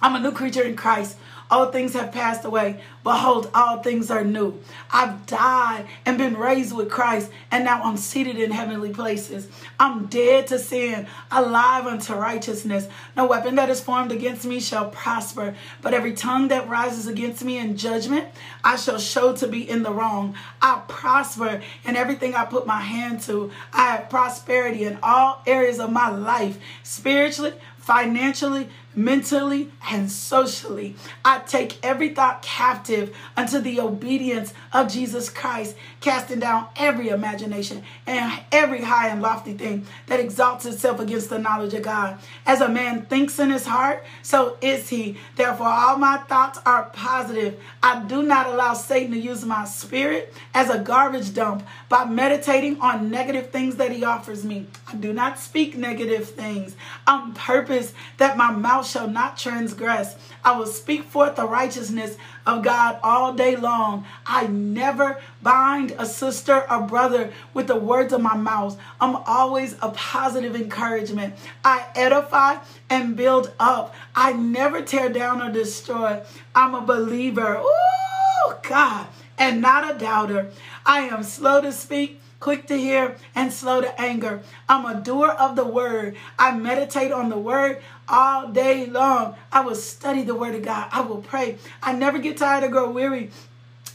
[0.00, 1.18] I'm a new creature in Christ.
[1.50, 2.80] All things have passed away.
[3.02, 4.60] Behold, all things are new.
[4.92, 9.48] I've died and been raised with Christ, and now I'm seated in heavenly places.
[9.80, 12.86] I'm dead to sin, alive unto righteousness.
[13.16, 17.42] No weapon that is formed against me shall prosper, but every tongue that rises against
[17.42, 18.26] me in judgment,
[18.62, 20.34] I shall show to be in the wrong.
[20.60, 23.50] I prosper in everything I put my hand to.
[23.72, 28.68] I have prosperity in all areas of my life, spiritually, financially,
[28.98, 30.96] mentally, and socially.
[31.24, 37.84] I take every thought captive unto the obedience of Jesus Christ, casting down every imagination
[38.06, 42.18] and every high and lofty thing that exalts itself against the knowledge of God.
[42.44, 45.16] As a man thinks in his heart, so is he.
[45.36, 47.60] Therefore, all my thoughts are positive.
[47.82, 52.80] I do not allow Satan to use my spirit as a garbage dump by meditating
[52.80, 54.66] on negative things that he offers me.
[54.88, 56.74] I do not speak negative things
[57.06, 60.16] on purpose that my mouth shall not transgress.
[60.44, 62.16] I will speak forth the righteousness
[62.46, 64.06] of God all day long.
[64.26, 68.78] I never bind a sister or brother with the words of my mouth.
[69.00, 71.34] I'm always a positive encouragement.
[71.64, 72.58] I edify
[72.88, 73.94] and build up.
[74.14, 76.22] I never tear down or destroy.
[76.54, 77.56] I'm a believer.
[77.60, 80.50] Oh, God, and not a doubter.
[80.86, 84.40] I am slow to speak quick to hear, and slow to anger.
[84.68, 86.16] I'm a doer of the word.
[86.38, 89.36] I meditate on the word all day long.
[89.52, 90.88] I will study the word of God.
[90.92, 91.58] I will pray.
[91.82, 93.30] I never get tired or grow weary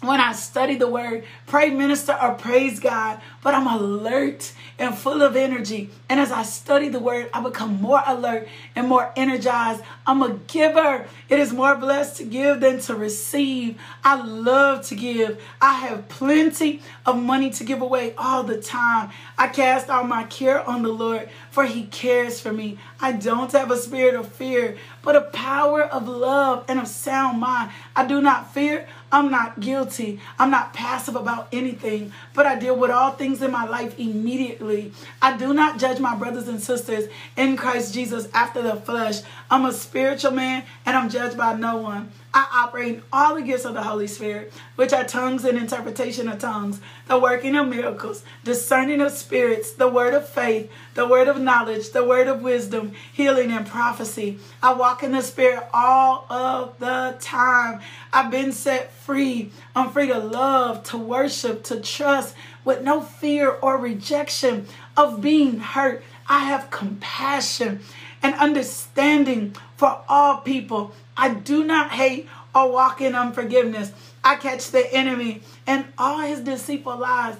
[0.03, 5.21] when I study the word, pray, minister, or praise God, but I'm alert and full
[5.21, 5.89] of energy.
[6.09, 9.83] And as I study the word, I become more alert and more energized.
[10.07, 11.05] I'm a giver.
[11.29, 13.79] It is more blessed to give than to receive.
[14.03, 15.41] I love to give.
[15.61, 19.11] I have plenty of money to give away all the time.
[19.37, 22.77] I cast all my care on the Lord, for he cares for me.
[22.99, 27.39] I don't have a spirit of fear, but a power of love and of sound
[27.39, 27.71] mind.
[27.95, 28.87] I do not fear.
[29.11, 30.19] I'm not guilty.
[30.39, 34.91] I'm not passive about anything, but I deal with all things in my life immediately.
[35.21, 39.21] I do not judge my brothers and sisters in Christ Jesus after the flesh.
[39.49, 42.11] I'm a spiritual man and I'm judged by no one.
[42.35, 46.27] I operate in all the gifts of the Holy Spirit, which are tongues and interpretation
[46.27, 51.27] of tongues, the working of miracles, discerning of spirits, the word of faith, the word
[51.27, 54.39] of knowledge, the word of wisdom, healing, and prophecy.
[54.63, 57.81] I walk in the Spirit all of the time.
[58.11, 59.51] I've been set free.
[59.75, 65.59] I'm free to love, to worship, to trust with no fear or rejection of being
[65.59, 66.03] hurt.
[66.27, 67.81] I have compassion
[68.21, 70.93] and understanding for all people.
[71.17, 73.91] I do not hate or walk in unforgiveness.
[74.23, 77.35] I catch the enemy and all his deceitful lies.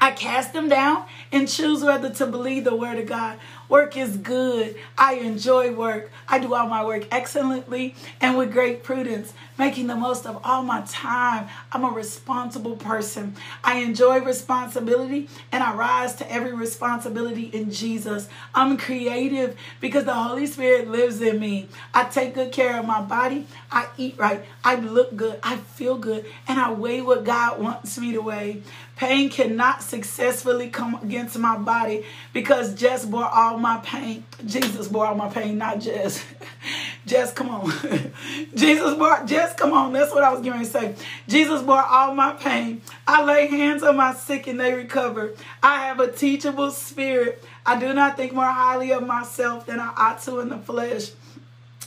[0.00, 3.38] I cast them down and choose whether to believe the word of God.
[3.68, 4.74] Work is good.
[4.98, 6.10] I enjoy work.
[6.26, 10.62] I do all my work excellently and with great prudence, making the most of all
[10.62, 11.48] my time.
[11.70, 13.36] I'm a responsible person.
[13.62, 18.28] I enjoy responsibility and I rise to every responsibility in Jesus.
[18.54, 21.68] I'm creative because the Holy Spirit lives in me.
[21.94, 23.46] I take good care of my body.
[23.70, 24.44] I eat right.
[24.64, 25.38] I look good.
[25.44, 26.26] I feel good.
[26.48, 28.62] And I weigh what God wants me to weigh.
[29.00, 34.24] Pain cannot successfully come against my body because Jess bore all my pain.
[34.44, 36.22] Jesus bore all my pain, not Jess.
[37.06, 37.72] Jess, come on.
[38.54, 39.94] Jesus bore, Jess, come on.
[39.94, 40.94] That's what I was going to say.
[41.26, 42.82] Jesus bore all my pain.
[43.06, 45.32] I lay hands on my sick and they recover.
[45.62, 47.42] I have a teachable spirit.
[47.64, 51.12] I do not think more highly of myself than I ought to in the flesh.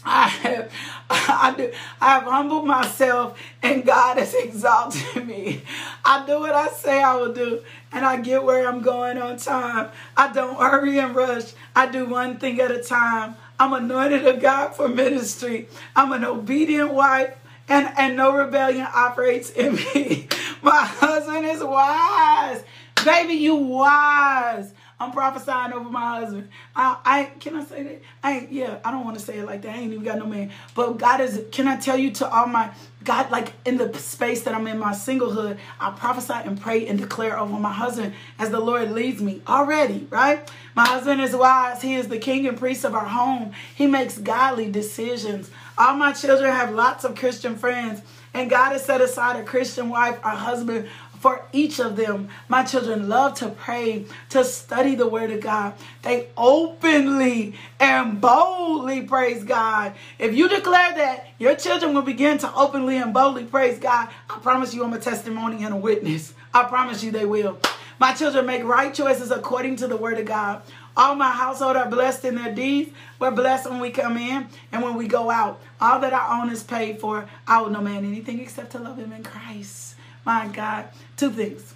[0.05, 0.71] I have,
[1.09, 5.61] I do, I have humbled myself and God has exalted me.
[6.03, 9.37] I do what I say I will do and I get where I'm going on
[9.37, 9.89] time.
[10.17, 11.53] I don't hurry and rush.
[11.75, 13.35] I do one thing at a time.
[13.59, 15.67] I'm anointed of God for ministry.
[15.95, 17.33] I'm an obedient wife
[17.69, 20.27] and, and no rebellion operates in me.
[20.61, 22.63] My husband is wise.
[23.05, 24.73] Baby, you wise.
[25.03, 26.49] I'm prophesying over my husband.
[26.75, 28.01] I, I can I say that?
[28.23, 29.75] I yeah, I don't want to say it like that.
[29.75, 30.51] I ain't even got no man.
[30.75, 32.71] But God is can I tell you to all my
[33.03, 36.97] God, like in the space that I'm in my singlehood, I prophesy and pray and
[36.97, 40.49] declare over my husband as the Lord leads me already, right?
[40.73, 41.81] My husband is wise.
[41.81, 43.51] He is the king and priest of our home.
[43.75, 45.51] He makes godly decisions.
[45.77, 48.01] All my children have lots of Christian friends.
[48.33, 50.89] And God has set aside a Christian wife, a husband
[51.23, 52.27] for each of them.
[52.49, 55.73] My children love to pray, to study the Word of God.
[56.01, 59.93] They openly and boldly praise God.
[60.19, 64.09] If you declare that, your children will begin to openly and boldly praise God.
[64.29, 66.33] I promise you, I'm a testimony and a witness.
[66.53, 67.57] I promise you, they will.
[67.99, 70.61] My children make right choices according to the Word of God.
[70.97, 72.91] All my household are blessed in their deeds.
[73.17, 75.61] We're blessed when we come in and when we go out.
[75.79, 77.29] All that I own is paid for.
[77.47, 79.95] I owe no man anything except to love him in Christ.
[80.25, 80.89] My God.
[81.17, 81.73] Two things.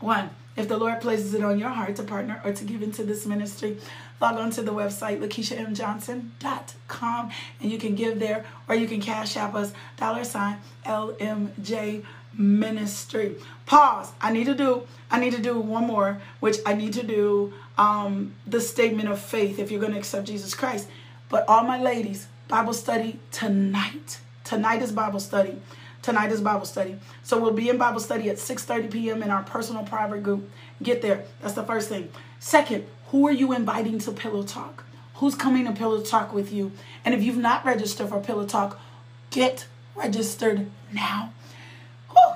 [0.00, 3.04] One, if the Lord places it on your heart to partner or to give into
[3.04, 3.78] this ministry,
[4.20, 9.36] log on to the website lakeishamjohnson.com and you can give there or you can cash
[9.36, 12.04] app us dollar sign LMJ
[12.36, 13.36] ministry.
[13.66, 14.12] Pause.
[14.20, 17.52] I need to do I need to do one more, which I need to do
[17.78, 20.88] um, the statement of faith if you're going to accept Jesus Christ.
[21.28, 24.20] But all my ladies, Bible study tonight.
[24.44, 25.60] Tonight is Bible study.
[26.02, 26.96] Tonight is Bible study.
[27.22, 29.22] So we'll be in Bible study at 6:30 p.m.
[29.22, 30.50] in our personal private group.
[30.82, 31.24] Get there.
[31.40, 32.10] That's the first thing.
[32.40, 34.84] Second, who are you inviting to Pillow Talk?
[35.14, 36.72] Who's coming to Pillow Talk with you?
[37.04, 38.80] And if you've not registered for Pillow Talk,
[39.30, 41.32] get registered now.
[42.10, 42.34] Whew.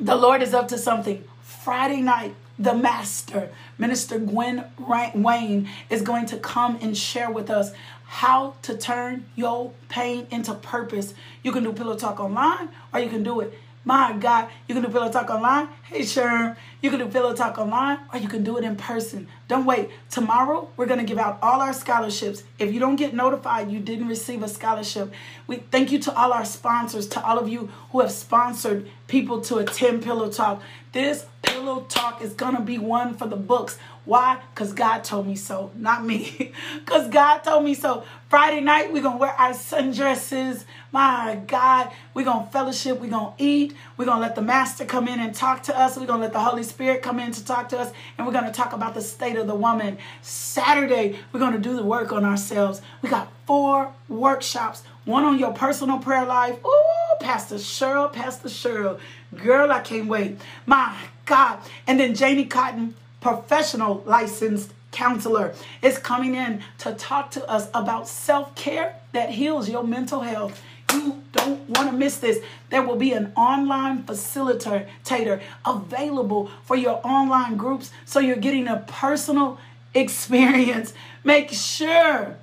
[0.00, 1.24] The Lord is up to something.
[1.42, 7.72] Friday night, the master, Minister Gwen Wayne, is going to come and share with us
[8.04, 11.14] how to turn your pain into purpose.
[11.42, 13.52] You can do Pillow Talk online or you can do it.
[13.84, 15.68] My God, you can do Pillow Talk online.
[15.84, 19.28] Hey, Sherm, you can do Pillow Talk online or you can do it in person.
[19.46, 19.88] Don't wait.
[20.10, 22.42] Tomorrow, we're going to give out all our scholarships.
[22.58, 25.12] If you don't get notified, you didn't receive a scholarship.
[25.46, 29.40] We thank you to all our sponsors, to all of you who have sponsored people
[29.42, 30.62] to attend Pillow Talk.
[30.92, 33.78] This Pillow Talk is going to be one for the books.
[34.08, 34.40] Why?
[34.54, 36.54] Because God told me so, not me.
[36.78, 38.04] Because God told me so.
[38.30, 40.64] Friday night, we're going to wear our sundresses.
[40.90, 42.98] My God, we're going to fellowship.
[43.00, 43.76] We're going to eat.
[43.98, 45.98] We're going to let the Master come in and talk to us.
[45.98, 47.92] We're going to let the Holy Spirit come in to talk to us.
[48.16, 49.98] And we're going to talk about the state of the woman.
[50.22, 52.80] Saturday, we're going to do the work on ourselves.
[53.02, 56.58] We got four workshops one on your personal prayer life.
[56.64, 59.00] Ooh, Pastor Cheryl, Pastor Cheryl.
[59.36, 60.38] Girl, I can't wait.
[60.64, 60.96] My
[61.26, 61.58] God.
[61.86, 68.08] And then Janie Cotton professional licensed counselor is coming in to talk to us about
[68.08, 70.60] self care that heals your mental health.
[70.92, 72.38] You don't want to miss this.
[72.70, 78.84] There will be an online facilitator available for your online groups so you're getting a
[78.86, 79.58] personal
[79.94, 80.94] experience.
[81.24, 82.36] Make sure,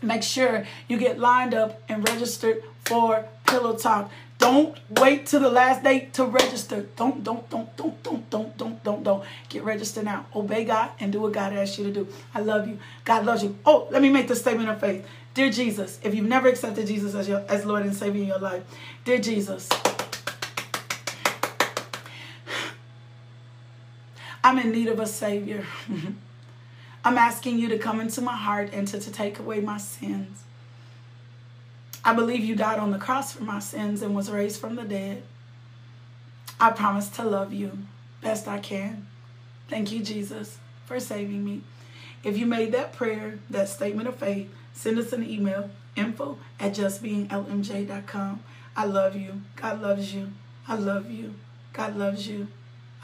[0.00, 4.10] make sure you get lined up and registered for Pillow Talk.
[4.42, 6.88] Don't wait till the last day to register.
[6.96, 9.24] Don't, don't, don't, don't, don't, don't, don't, don't, don't.
[9.48, 10.26] Get registered now.
[10.34, 12.08] Obey God and do what God asks you to do.
[12.34, 12.80] I love you.
[13.04, 13.56] God loves you.
[13.64, 15.06] Oh, let me make the statement of faith.
[15.34, 18.40] Dear Jesus, if you've never accepted Jesus as your as Lord and Savior in your
[18.40, 18.64] life,
[19.04, 19.68] dear Jesus,
[24.42, 25.64] I'm in need of a Savior.
[27.04, 30.42] I'm asking you to come into my heart and to, to take away my sins.
[32.04, 34.82] I believe you died on the cross for my sins and was raised from the
[34.82, 35.22] dead.
[36.58, 37.78] I promise to love you
[38.22, 39.06] best I can.
[39.68, 41.62] Thank you, Jesus, for saving me.
[42.24, 46.74] If you made that prayer, that statement of faith, send us an email info at
[46.74, 48.42] justbeinglmj.com.
[48.76, 49.42] I love you.
[49.56, 50.32] God loves you.
[50.66, 51.34] I love you.
[51.72, 52.48] God loves you.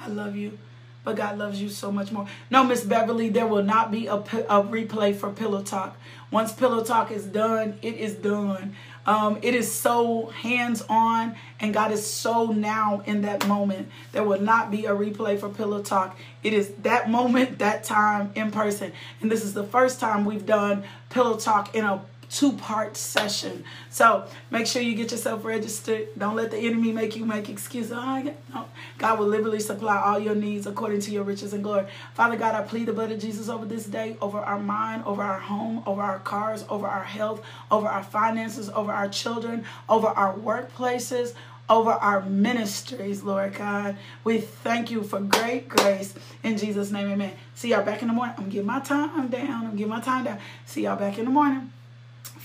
[0.01, 0.59] I love you.
[1.05, 2.26] But God loves you so much more.
[2.51, 5.96] No, Miss Beverly, there will not be a, a replay for Pillow Talk.
[6.30, 8.74] Once Pillow Talk is done, it is done.
[9.07, 13.88] Um, it is so hands on, and God is so now in that moment.
[14.12, 16.18] There will not be a replay for Pillow Talk.
[16.42, 18.92] It is that moment, that time in person.
[19.20, 23.64] And this is the first time we've done Pillow Talk in a two part session.
[23.90, 26.08] So make sure you get yourself registered.
[26.16, 27.92] Don't let the enemy make you make excuses.
[27.92, 28.66] Oh, no.
[28.98, 31.86] God will liberally supply all your needs according to your riches and glory.
[32.14, 35.22] Father God, I plead the blood of Jesus over this day, over our mind, over
[35.22, 40.08] our home, over our cars, over our health, over our finances, over our children, over
[40.08, 41.34] our workplaces,
[41.68, 43.96] over our ministries, Lord God.
[44.24, 46.14] We thank you for great grace.
[46.42, 47.32] In Jesus' name, amen.
[47.54, 48.34] See y'all back in the morning.
[48.38, 49.66] I'm getting my time down.
[49.66, 50.38] I'm getting my time down.
[50.64, 51.70] See y'all back in the morning.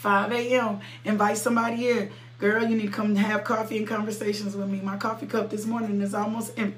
[0.03, 0.81] 5 a.m.
[1.05, 2.11] Invite somebody in.
[2.37, 4.81] Girl, you need to come have coffee and conversations with me.
[4.81, 6.75] My coffee cup this morning is almost em-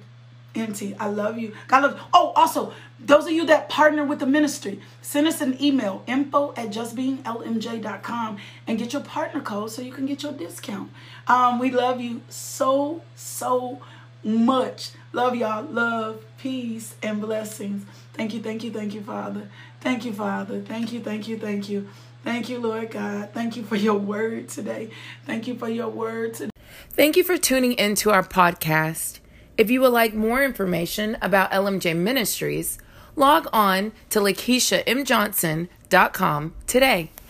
[0.53, 0.95] empty.
[0.99, 1.53] I love you.
[1.67, 5.59] God loves Oh, also, those of you that partner with the ministry, send us an
[5.59, 10.91] email, info at justbeinglmj.com and get your partner code so you can get your discount.
[11.28, 13.82] Um, we love you so, so
[14.23, 14.91] much.
[15.13, 15.63] Love y'all.
[15.63, 17.88] Love, peace, and blessings.
[18.13, 19.49] Thank you, thank you, thank you, Father.
[19.82, 20.61] Thank you, Father.
[20.61, 21.89] Thank you, thank you, thank you.
[22.26, 23.30] Thank you, Lord God.
[23.34, 24.89] Thank you for your word today.
[25.28, 26.49] Thank you for your word today.
[26.89, 29.19] Thank you for tuning into our podcast.
[29.59, 32.80] If you would like more information about LMJ Ministries,
[33.15, 37.11] log on to LakeishaMJohnson.com today.